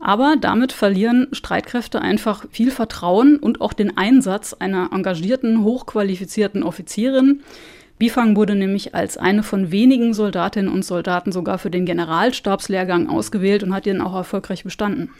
Aber 0.00 0.36
damit 0.38 0.72
verlieren 0.72 1.28
Streitkräfte 1.32 2.00
einfach 2.00 2.44
viel 2.50 2.70
Vertrauen 2.70 3.38
und 3.38 3.60
auch 3.60 3.72
den 3.72 3.96
Einsatz 3.96 4.52
einer 4.52 4.90
engagierten, 4.92 5.64
hochqualifizierten 5.64 6.62
Offizierin, 6.62 7.42
Bifang 7.98 8.36
wurde 8.36 8.54
nämlich 8.54 8.94
als 8.94 9.16
eine 9.16 9.42
von 9.42 9.72
wenigen 9.72 10.14
Soldatinnen 10.14 10.72
und 10.72 10.84
Soldaten 10.84 11.32
sogar 11.32 11.58
für 11.58 11.70
den 11.70 11.84
Generalstabslehrgang 11.84 13.08
ausgewählt 13.08 13.62
und 13.62 13.74
hat 13.74 13.86
ihn 13.86 14.00
auch 14.00 14.14
erfolgreich 14.14 14.64
bestanden. 14.64 15.10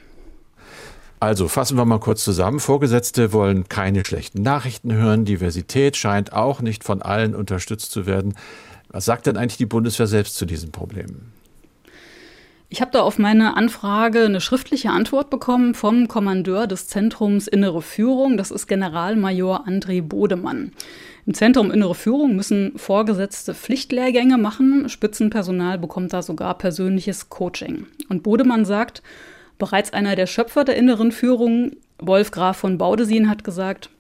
Also 1.21 1.49
fassen 1.49 1.77
wir 1.77 1.85
mal 1.85 1.99
kurz 1.99 2.23
zusammen. 2.23 2.61
Vorgesetzte 2.61 3.33
wollen 3.33 3.69
keine 3.69 4.05
schlechten 4.05 4.43
Nachrichten 4.43 4.93
hören. 4.93 5.25
Diversität 5.25 5.97
scheint 5.97 6.33
auch 6.33 6.61
nicht 6.61 6.85
von 6.85 7.03
allen 7.03 7.35
unterstützt 7.35 7.91
zu 7.91 8.07
werden. 8.07 8.35
Was 8.89 9.05
sagt 9.05 9.27
denn 9.27 9.37
eigentlich 9.37 9.57
die 9.57 9.67
Bundeswehr 9.67 10.07
selbst 10.07 10.37
zu 10.37 10.47
diesen 10.47 10.71
Problemen? 10.71 11.33
Ich 12.71 12.81
habe 12.81 12.91
da 12.93 13.01
auf 13.01 13.19
meine 13.19 13.57
Anfrage 13.57 14.27
eine 14.27 14.41
schriftliche 14.41 14.91
Antwort 14.91 15.31
bekommen 15.31 15.75
vom 15.75 16.07
Kommandeur 16.07 16.67
des 16.67 16.87
Zentrums 16.87 17.49
Innere 17.49 17.83
Führung. 17.83 18.37
Das 18.37 18.51
ist 18.51 18.67
Generalmajor 18.67 19.67
André 19.67 20.03
Bodemann. 20.03 20.73
Im 21.29 21.35
Zentrum 21.35 21.71
Innere 21.71 21.95
Führung 21.95 22.37
müssen 22.37 22.73
Vorgesetzte 22.79 23.53
Pflichtlehrgänge 23.53 24.39
machen. 24.39 24.89
Spitzenpersonal 24.89 25.79
bekommt 25.79 26.15
da 26.15 26.23
sogar 26.23 26.57
persönliches 26.57 27.29
Coaching. 27.29 27.87
Und 28.09 28.23
Bodemann 28.23 28.65
sagt, 28.65 29.03
bereits 29.59 29.93
einer 29.93 30.17
der 30.17 30.27
Schöpfer 30.27 30.65
der 30.65 30.77
inneren 30.77 31.13
Führung, 31.13 31.73
Wolf 31.99 32.31
Graf 32.31 32.57
von 32.57 32.79
Baudesin, 32.79 33.29
hat 33.29 33.45
gesagt, 33.45 33.91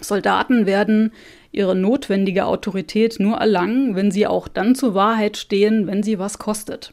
Soldaten 0.00 0.66
werden 0.66 1.10
ihre 1.50 1.74
notwendige 1.74 2.44
Autorität 2.44 3.18
nur 3.18 3.38
erlangen, 3.38 3.96
wenn 3.96 4.12
sie 4.12 4.28
auch 4.28 4.46
dann 4.46 4.76
zur 4.76 4.94
Wahrheit 4.94 5.36
stehen, 5.36 5.88
wenn 5.88 6.04
sie 6.04 6.20
was 6.20 6.38
kostet. 6.38 6.92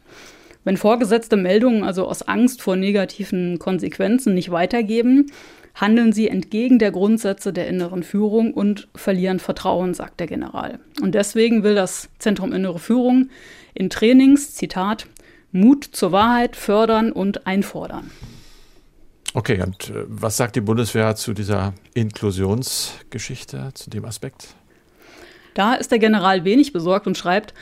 Wenn 0.63 0.78
Vorgesetzte 0.78 1.38
Meldungen 1.38 1.84
also 1.84 2.08
aus 2.08 2.24
Angst 2.24 2.63
vor 2.63 2.76
negativen 2.76 3.60
Konsequenzen 3.60 4.34
nicht 4.34 4.50
weitergeben, 4.50 5.28
handeln 5.75 6.13
sie 6.13 6.29
entgegen 6.29 6.79
der 6.79 6.91
Grundsätze 6.91 7.53
der 7.53 7.67
inneren 7.67 8.01
Führung 8.01 8.53
und 8.53 8.88
verlieren 8.95 9.39
Vertrauen, 9.39 9.93
sagt 9.93 10.19
der 10.19 10.27
General. 10.27 10.79
Und 11.01 11.13
deswegen 11.15 11.63
will 11.63 11.75
das 11.75 12.09
Zentrum 12.17 12.53
Innere 12.53 12.79
Führung 12.79 13.29
in 13.73 13.89
Trainings, 13.89 14.55
Zitat, 14.55 15.07
Mut 15.51 15.83
zur 15.83 16.11
Wahrheit 16.11 16.55
fördern 16.55 17.11
und 17.11 17.45
einfordern. 17.45 18.09
Okay, 19.33 19.61
und 19.61 19.89
äh, 19.89 20.05
was 20.07 20.38
sagt 20.38 20.55
die 20.55 20.61
Bundeswehr 20.61 21.15
zu 21.15 21.33
dieser 21.33 21.73
Inklusionsgeschichte, 21.93 23.71
zu 23.73 23.89
dem 23.89 24.05
Aspekt? 24.05 24.55
Da 25.53 25.75
ist 25.75 25.91
der 25.91 25.99
General 25.99 26.45
wenig 26.45 26.71
besorgt 26.71 27.05
und 27.05 27.17
schreibt, 27.17 27.53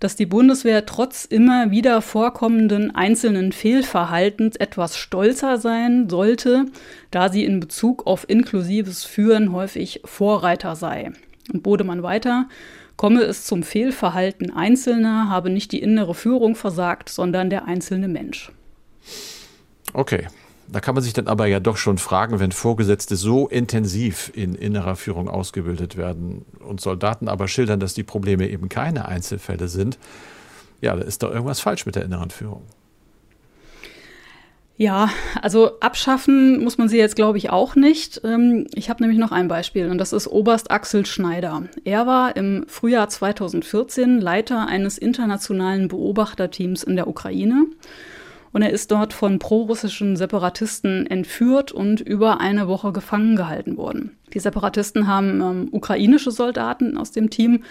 dass 0.00 0.16
die 0.16 0.26
Bundeswehr 0.26 0.86
trotz 0.86 1.26
immer 1.26 1.70
wieder 1.70 2.02
vorkommenden 2.02 2.94
einzelnen 2.94 3.52
Fehlverhaltens 3.52 4.56
etwas 4.56 4.96
stolzer 4.96 5.58
sein 5.58 6.08
sollte, 6.08 6.64
da 7.10 7.28
sie 7.28 7.44
in 7.44 7.60
Bezug 7.60 8.06
auf 8.06 8.28
inklusives 8.28 9.04
Führen 9.04 9.52
häufig 9.52 10.00
Vorreiter 10.04 10.74
sei. 10.74 11.12
Und 11.52 11.62
Bodemann 11.62 12.02
weiter, 12.02 12.48
komme 12.96 13.22
es 13.22 13.44
zum 13.44 13.62
Fehlverhalten 13.62 14.50
Einzelner, 14.50 15.28
habe 15.28 15.50
nicht 15.50 15.70
die 15.72 15.80
innere 15.80 16.14
Führung 16.14 16.56
versagt, 16.56 17.10
sondern 17.10 17.50
der 17.50 17.66
einzelne 17.66 18.08
Mensch. 18.08 18.50
Okay, 19.92 20.26
da 20.72 20.80
kann 20.80 20.94
man 20.94 21.02
sich 21.02 21.12
dann 21.12 21.26
aber 21.26 21.46
ja 21.46 21.60
doch 21.60 21.76
schon 21.76 21.98
fragen, 21.98 22.40
wenn 22.40 22.52
Vorgesetzte 22.52 23.16
so 23.16 23.48
intensiv 23.48 24.30
in 24.34 24.54
innerer 24.54 24.96
Führung 24.96 25.28
ausgebildet 25.28 25.96
werden 25.96 26.44
und 26.60 26.80
Soldaten 26.80 27.28
aber 27.28 27.48
schildern, 27.48 27.80
dass 27.80 27.94
die 27.94 28.02
Probleme 28.02 28.48
eben 28.48 28.68
keine 28.68 29.06
Einzelfälle 29.06 29.68
sind, 29.68 29.98
ja, 30.80 30.96
da 30.96 31.02
ist 31.02 31.22
doch 31.22 31.30
irgendwas 31.30 31.60
falsch 31.60 31.86
mit 31.86 31.96
der 31.96 32.04
inneren 32.04 32.30
Führung. 32.30 32.62
Ja, 34.80 35.10
also 35.42 35.78
abschaffen 35.80 36.64
muss 36.64 36.78
man 36.78 36.88
sie 36.88 36.96
jetzt, 36.96 37.14
glaube 37.14 37.36
ich, 37.36 37.50
auch 37.50 37.76
nicht. 37.76 38.22
Ähm, 38.24 38.66
ich 38.72 38.88
habe 38.88 39.02
nämlich 39.02 39.18
noch 39.18 39.30
ein 39.30 39.46
Beispiel 39.46 39.90
und 39.90 39.98
das 39.98 40.14
ist 40.14 40.26
Oberst 40.26 40.70
Axel 40.70 41.04
Schneider. 41.04 41.64
Er 41.84 42.06
war 42.06 42.34
im 42.34 42.64
Frühjahr 42.66 43.10
2014 43.10 44.22
Leiter 44.22 44.66
eines 44.68 44.96
internationalen 44.96 45.88
Beobachterteams 45.88 46.82
in 46.82 46.96
der 46.96 47.08
Ukraine 47.08 47.66
und 48.52 48.62
er 48.62 48.70
ist 48.70 48.90
dort 48.90 49.12
von 49.12 49.38
prorussischen 49.38 50.16
Separatisten 50.16 51.06
entführt 51.06 51.72
und 51.72 52.00
über 52.00 52.40
eine 52.40 52.68
Woche 52.68 52.92
gefangen 52.92 53.36
gehalten 53.36 53.76
worden. 53.76 54.16
Die 54.32 54.40
Separatisten 54.40 55.06
haben 55.06 55.40
ähm, 55.40 55.68
ukrainische 55.70 56.30
Soldaten 56.30 56.96
aus 56.96 57.12
dem 57.12 57.30
Team 57.30 57.62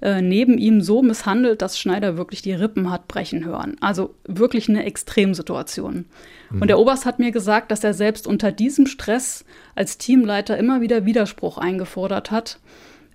äh, 0.00 0.22
neben 0.22 0.58
ihm 0.58 0.80
so 0.80 1.02
misshandelt, 1.02 1.60
dass 1.60 1.78
Schneider 1.78 2.16
wirklich 2.16 2.42
die 2.42 2.52
Rippen 2.52 2.90
hat 2.90 3.08
brechen 3.08 3.44
hören. 3.44 3.76
Also 3.80 4.14
wirklich 4.24 4.68
eine 4.68 4.84
Extremsituation. 4.84 6.04
Mhm. 6.50 6.62
Und 6.62 6.68
der 6.68 6.78
Oberst 6.78 7.04
hat 7.04 7.18
mir 7.18 7.32
gesagt, 7.32 7.70
dass 7.70 7.82
er 7.82 7.94
selbst 7.94 8.26
unter 8.26 8.52
diesem 8.52 8.86
Stress 8.86 9.44
als 9.74 9.98
Teamleiter 9.98 10.56
immer 10.56 10.80
wieder 10.80 11.04
Widerspruch 11.04 11.58
eingefordert 11.58 12.30
hat 12.30 12.58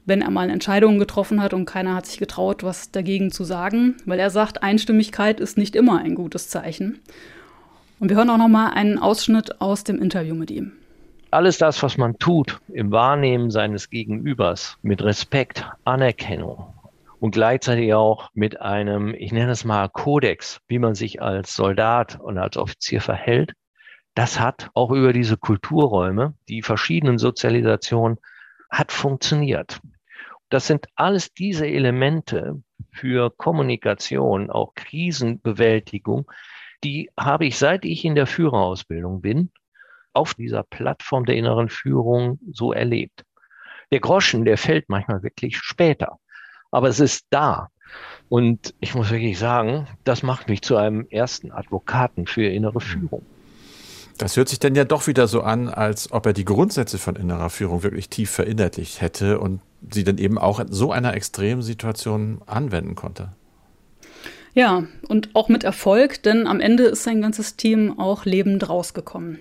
wenn 0.06 0.22
er 0.22 0.32
mal 0.32 0.50
Entscheidungen 0.50 1.00
getroffen 1.00 1.42
hat 1.42 1.54
und 1.54 1.66
keiner 1.66 1.96
hat 1.96 2.06
sich 2.06 2.18
getraut, 2.18 2.64
was 2.64 2.92
dagegen 2.92 3.32
zu 3.32 3.44
sagen, 3.44 3.96
weil 4.06 4.20
er 4.20 4.30
sagt, 4.30 4.64
Einstimmigkeit 4.64 5.40
ist 5.40 5.58
nicht 5.58 5.76
immer 5.76 6.00
ein 6.00 6.16
gutes 6.16 6.50
Zeichen. 6.50 7.00
Und 8.00 8.10
wir 8.10 8.18
hören 8.18 8.30
auch 8.30 8.38
noch 8.38 8.50
mal 8.50 8.72
einen 8.72 9.00
Ausschnitt 9.00 9.62
aus 9.62 9.84
dem 9.84 10.02
Interview 10.02 10.36
mit 10.36 10.52
ihm. 10.52 10.74
Alles 11.32 11.58
das, 11.58 11.82
was 11.82 11.98
man 11.98 12.18
tut 12.20 12.60
im 12.72 12.92
Wahrnehmen 12.92 13.50
seines 13.50 13.90
Gegenübers 13.90 14.78
mit 14.82 15.02
Respekt, 15.04 15.66
Anerkennung 15.84 16.74
und 17.20 17.32
gleichzeitig 17.32 17.94
auch 17.94 18.30
mit 18.34 18.60
einem, 18.62 19.16
ich 19.18 19.32
nenne 19.32 19.54
es 19.54 19.64
mal 19.64 19.88
Kodex, 19.88 20.60
wie 20.68 20.80
man 20.80 20.94
sich 20.94 21.22
als 21.22 21.56
Soldat 21.56 22.20
und 22.20 22.38
als 22.38 22.58
Offizier 22.58 23.00
verhält, 23.00 23.54
das 24.16 24.40
hat 24.40 24.70
auch 24.74 24.92
über 24.92 25.14
diese 25.14 25.38
Kulturräume, 25.38 26.34
die 26.50 26.62
verschiedenen 26.62 27.18
Sozialisationen 27.18 28.18
hat 28.70 28.92
funktioniert. 28.92 29.80
Das 30.54 30.68
sind 30.68 30.86
alles 30.94 31.34
diese 31.34 31.66
Elemente 31.66 32.62
für 32.92 33.32
Kommunikation, 33.32 34.52
auch 34.52 34.76
Krisenbewältigung, 34.76 36.32
die 36.84 37.10
habe 37.20 37.48
ich, 37.48 37.58
seit 37.58 37.86
ich 37.86 38.06
in 38.06 38.14
der 38.14 38.28
Führerausbildung 38.28 39.20
bin, 39.20 39.50
auf 40.14 40.36
dieser 40.36 40.62
Plattform 40.62 41.26
der 41.26 41.38
inneren 41.38 41.70
Führung 41.70 42.38
so 42.52 42.72
erlebt. 42.72 43.26
Der 43.92 44.00
Groschen, 44.00 44.46
der 44.46 44.60
fällt 44.60 44.90
manchmal 44.90 45.24
wirklich 45.24 45.58
später, 45.58 46.20
aber 46.70 46.88
es 46.88 47.00
ist 47.00 47.26
da. 47.32 47.70
Und 48.30 48.76
ich 48.80 48.94
muss 48.94 49.10
wirklich 49.10 49.40
sagen, 49.40 49.88
das 50.04 50.22
macht 50.22 50.50
mich 50.50 50.62
zu 50.62 50.76
einem 50.76 51.08
ersten 51.10 51.52
Advokaten 51.52 52.28
für 52.28 52.46
innere 52.46 52.80
Führung. 52.80 53.26
Das 54.20 54.38
hört 54.38 54.50
sich 54.50 54.60
dann 54.60 54.76
ja 54.76 54.86
doch 54.86 55.08
wieder 55.08 55.26
so 55.26 55.42
an, 55.42 55.68
als 55.68 56.12
ob 56.12 56.28
er 56.28 56.34
die 56.34 56.46
Grundsätze 56.46 57.00
von 57.00 57.16
innerer 57.16 57.50
Führung 57.50 57.82
wirklich 57.82 58.10
tief 58.10 58.30
verinnerlicht 58.30 59.02
hätte 59.02 59.40
und 59.40 59.60
sie 59.92 60.04
dann 60.04 60.18
eben 60.18 60.38
auch 60.38 60.60
in 60.60 60.72
so 60.72 60.92
einer 60.92 61.14
extremen 61.14 61.62
Situation 61.62 62.42
anwenden 62.46 62.96
konnte. 62.96 63.30
Ja, 64.54 64.84
und 65.08 65.30
auch 65.34 65.50
mit 65.50 65.64
Erfolg, 65.64 66.22
denn 66.24 66.46
am 66.46 66.60
Ende 66.60 66.84
ist 66.84 67.04
sein 67.04 67.22
ganzes 67.22 67.56
Team 67.56 68.00
auch 68.00 68.26
lebend 68.26 68.70
rausgekommen. 68.70 69.40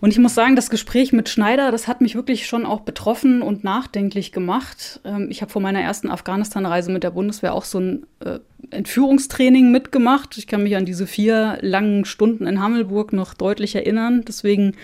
Und 0.00 0.12
ich 0.12 0.18
muss 0.18 0.34
sagen, 0.34 0.56
das 0.56 0.70
Gespräch 0.70 1.12
mit 1.12 1.28
Schneider, 1.28 1.70
das 1.70 1.86
hat 1.86 2.00
mich 2.00 2.14
wirklich 2.14 2.46
schon 2.46 2.64
auch 2.64 2.80
betroffen 2.80 3.42
und 3.42 3.64
nachdenklich 3.64 4.32
gemacht. 4.32 5.00
Ähm, 5.04 5.28
ich 5.30 5.42
habe 5.42 5.52
vor 5.52 5.60
meiner 5.60 5.82
ersten 5.82 6.08
Afghanistan-Reise 6.08 6.90
mit 6.90 7.02
der 7.02 7.10
Bundeswehr 7.10 7.52
auch 7.52 7.64
so 7.64 7.80
ein 7.80 8.06
äh, 8.20 8.38
Entführungstraining 8.70 9.70
mitgemacht. 9.70 10.38
Ich 10.38 10.46
kann 10.46 10.62
mich 10.62 10.76
an 10.76 10.86
diese 10.86 11.06
vier 11.06 11.58
langen 11.60 12.06
Stunden 12.06 12.46
in 12.46 12.62
Hammelburg 12.62 13.12
noch 13.12 13.34
deutlich 13.34 13.74
erinnern. 13.74 14.24
Deswegen 14.26 14.74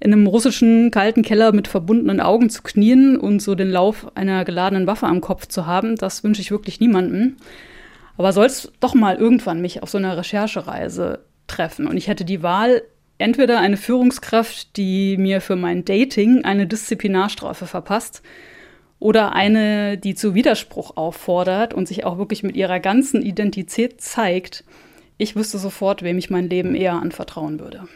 in 0.00 0.12
einem 0.12 0.26
russischen 0.26 0.90
kalten 0.90 1.22
Keller 1.22 1.52
mit 1.52 1.68
verbundenen 1.68 2.20
Augen 2.20 2.48
zu 2.48 2.62
knien 2.62 3.16
und 3.16 3.40
so 3.40 3.54
den 3.54 3.70
Lauf 3.70 4.10
einer 4.16 4.44
geladenen 4.44 4.86
Waffe 4.86 5.06
am 5.06 5.20
Kopf 5.20 5.46
zu 5.46 5.66
haben, 5.66 5.96
das 5.96 6.24
wünsche 6.24 6.40
ich 6.40 6.50
wirklich 6.50 6.80
niemandem. 6.80 7.36
Aber 8.16 8.32
soll 8.32 8.46
es 8.46 8.72
doch 8.80 8.94
mal 8.94 9.16
irgendwann 9.16 9.60
mich 9.60 9.82
auf 9.82 9.90
so 9.90 9.98
einer 9.98 10.16
Recherchereise 10.16 11.20
treffen 11.46 11.86
und 11.86 11.96
ich 11.96 12.08
hätte 12.08 12.24
die 12.24 12.42
Wahl, 12.42 12.82
entweder 13.18 13.58
eine 13.58 13.76
Führungskraft, 13.76 14.76
die 14.78 15.18
mir 15.18 15.42
für 15.42 15.56
mein 15.56 15.84
Dating 15.84 16.44
eine 16.44 16.66
Disziplinarstrafe 16.66 17.66
verpasst, 17.66 18.22
oder 18.98 19.32
eine, 19.32 19.96
die 19.96 20.14
zu 20.14 20.34
Widerspruch 20.34 20.96
auffordert 20.96 21.72
und 21.72 21.88
sich 21.88 22.04
auch 22.04 22.18
wirklich 22.18 22.42
mit 22.42 22.54
ihrer 22.54 22.80
ganzen 22.80 23.22
Identität 23.22 24.00
zeigt, 24.00 24.62
ich 25.16 25.36
wüsste 25.36 25.58
sofort, 25.58 26.02
wem 26.02 26.18
ich 26.18 26.30
mein 26.30 26.48
Leben 26.48 26.74
eher 26.74 26.94
anvertrauen 26.94 27.60
würde. 27.60 27.88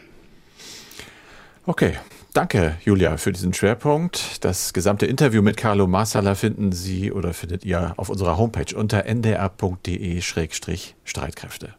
Okay, 1.67 1.93
danke 2.33 2.77
Julia 2.83 3.17
für 3.17 3.31
diesen 3.31 3.51
Schwerpunkt. 3.51 4.45
Das 4.45 4.71
gesamte 4.71 5.07
Interview 5.07 5.41
mit 5.41 5.57
Carlo 5.57 5.87
Marsala 5.87 6.35
finden 6.35 6.71
Sie 6.71 7.11
oder 7.11 7.33
findet 7.33 7.65
ihr 7.65 7.95
auf 7.97 8.09
unserer 8.09 8.37
Homepage 8.37 8.75
unter 8.75 9.07
ndr.de-streitkräfte. 9.07 11.69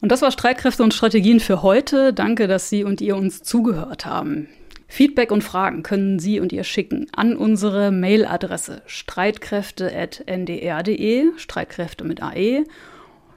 Und 0.00 0.10
das 0.10 0.22
war 0.22 0.30
Streitkräfte 0.30 0.82
und 0.82 0.94
Strategien 0.94 1.40
für 1.40 1.62
heute. 1.62 2.14
Danke, 2.14 2.46
dass 2.46 2.70
Sie 2.70 2.84
und 2.84 3.02
ihr 3.02 3.16
uns 3.16 3.42
zugehört 3.42 4.06
haben. 4.06 4.48
Feedback 4.86 5.30
und 5.30 5.44
Fragen 5.44 5.82
können 5.82 6.18
Sie 6.18 6.40
und 6.40 6.50
ihr 6.50 6.64
schicken 6.64 7.06
an 7.14 7.36
unsere 7.36 7.90
Mailadresse 7.90 8.80
streitkräfte.ndr.de, 8.86 11.24
Streitkräfte 11.36 12.04
mit 12.04 12.22
AE. 12.22 12.64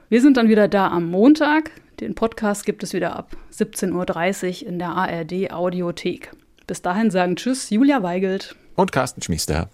Wir 0.08 0.22
sind 0.22 0.38
dann 0.38 0.48
wieder 0.48 0.68
da 0.68 0.88
am 0.88 1.10
Montag. 1.10 1.70
Den 2.02 2.16
Podcast 2.16 2.66
gibt 2.66 2.82
es 2.82 2.94
wieder 2.94 3.14
ab 3.14 3.36
17.30 3.56 4.64
Uhr 4.64 4.68
in 4.68 4.80
der 4.80 4.88
ARD 4.88 5.52
Audiothek. 5.52 6.32
Bis 6.66 6.82
dahin 6.82 7.12
sagen 7.12 7.36
Tschüss, 7.36 7.70
Julia 7.70 8.02
Weigelt. 8.02 8.56
Und 8.74 8.90
Carsten 8.90 9.22
Schmiester. 9.22 9.70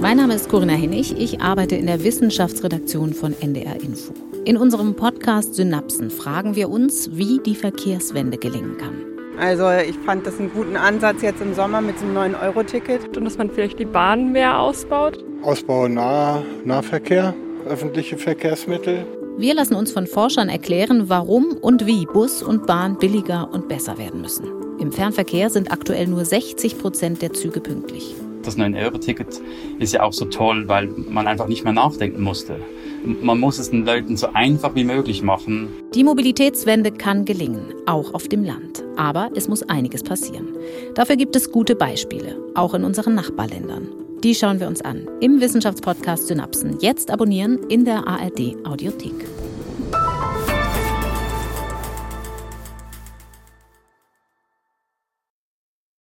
Mein 0.00 0.18
Name 0.18 0.34
ist 0.34 0.50
Corinna 0.50 0.74
Hennig. 0.74 1.18
Ich 1.18 1.40
arbeite 1.40 1.76
in 1.76 1.86
der 1.86 2.04
Wissenschaftsredaktion 2.04 3.14
von 3.14 3.34
NDR 3.40 3.80
Info. 3.80 4.12
In 4.44 4.58
unserem 4.58 4.96
Podcast 4.96 5.54
Synapsen 5.54 6.10
fragen 6.10 6.56
wir 6.56 6.68
uns, 6.68 7.16
wie 7.16 7.38
die 7.38 7.54
Verkehrswende 7.54 8.36
gelingen 8.36 8.76
kann. 8.76 9.02
Also 9.38 9.70
ich 9.70 9.96
fand 10.04 10.26
das 10.26 10.38
einen 10.38 10.52
guten 10.52 10.76
Ansatz 10.76 11.22
jetzt 11.22 11.40
im 11.40 11.54
Sommer 11.54 11.80
mit 11.80 11.98
dem 12.02 12.14
9-Euro-Ticket. 12.14 13.16
Und 13.16 13.24
dass 13.24 13.38
man 13.38 13.48
vielleicht 13.50 13.78
die 13.78 13.86
Bahn 13.86 14.30
mehr 14.30 14.58
ausbaut. 14.58 15.24
Ausbau 15.42 15.88
nah 15.88 16.42
Nahverkehr, 16.66 17.32
öffentliche 17.70 18.18
Verkehrsmittel. 18.18 19.06
Wir 19.38 19.54
lassen 19.54 19.74
uns 19.74 19.92
von 19.92 20.06
Forschern 20.06 20.48
erklären, 20.48 21.08
warum 21.08 21.56
und 21.56 21.86
wie 21.86 22.04
Bus 22.04 22.42
und 22.42 22.66
Bahn 22.66 22.98
billiger 22.98 23.48
und 23.52 23.68
besser 23.68 23.96
werden 23.96 24.20
müssen. 24.20 24.46
Im 24.78 24.92
Fernverkehr 24.92 25.48
sind 25.50 25.72
aktuell 25.72 26.06
nur 26.06 26.24
60 26.24 26.78
Prozent 26.78 27.22
der 27.22 27.32
Züge 27.32 27.60
pünktlich. 27.60 28.14
Das 28.42 28.56
9-Euro-Ticket 28.56 29.40
ist 29.78 29.92
ja 29.92 30.02
auch 30.02 30.12
so 30.12 30.24
toll, 30.24 30.66
weil 30.66 30.88
man 30.88 31.26
einfach 31.26 31.46
nicht 31.46 31.64
mehr 31.64 31.72
nachdenken 31.72 32.22
musste. 32.22 32.56
Man 33.04 33.38
muss 33.38 33.58
es 33.58 33.70
den 33.70 33.84
Leuten 33.84 34.16
so 34.16 34.28
einfach 34.32 34.74
wie 34.74 34.84
möglich 34.84 35.22
machen. 35.22 35.68
Die 35.94 36.04
Mobilitätswende 36.04 36.90
kann 36.90 37.24
gelingen, 37.24 37.74
auch 37.86 38.14
auf 38.14 38.28
dem 38.28 38.44
Land. 38.44 38.82
Aber 38.96 39.30
es 39.34 39.48
muss 39.48 39.62
einiges 39.62 40.02
passieren. 40.02 40.48
Dafür 40.94 41.16
gibt 41.16 41.36
es 41.36 41.50
gute 41.50 41.76
Beispiele, 41.76 42.36
auch 42.54 42.74
in 42.74 42.84
unseren 42.84 43.14
Nachbarländern. 43.14 43.88
Die 44.22 44.34
schauen 44.34 44.60
wir 44.60 44.68
uns 44.68 44.82
an 44.82 45.08
im 45.20 45.40
Wissenschaftspodcast 45.40 46.26
Synapsen. 46.26 46.78
Jetzt 46.80 47.10
abonnieren 47.10 47.58
in 47.70 47.86
der 47.86 48.06
ARD 48.06 48.54
Audiothek. 48.64 49.14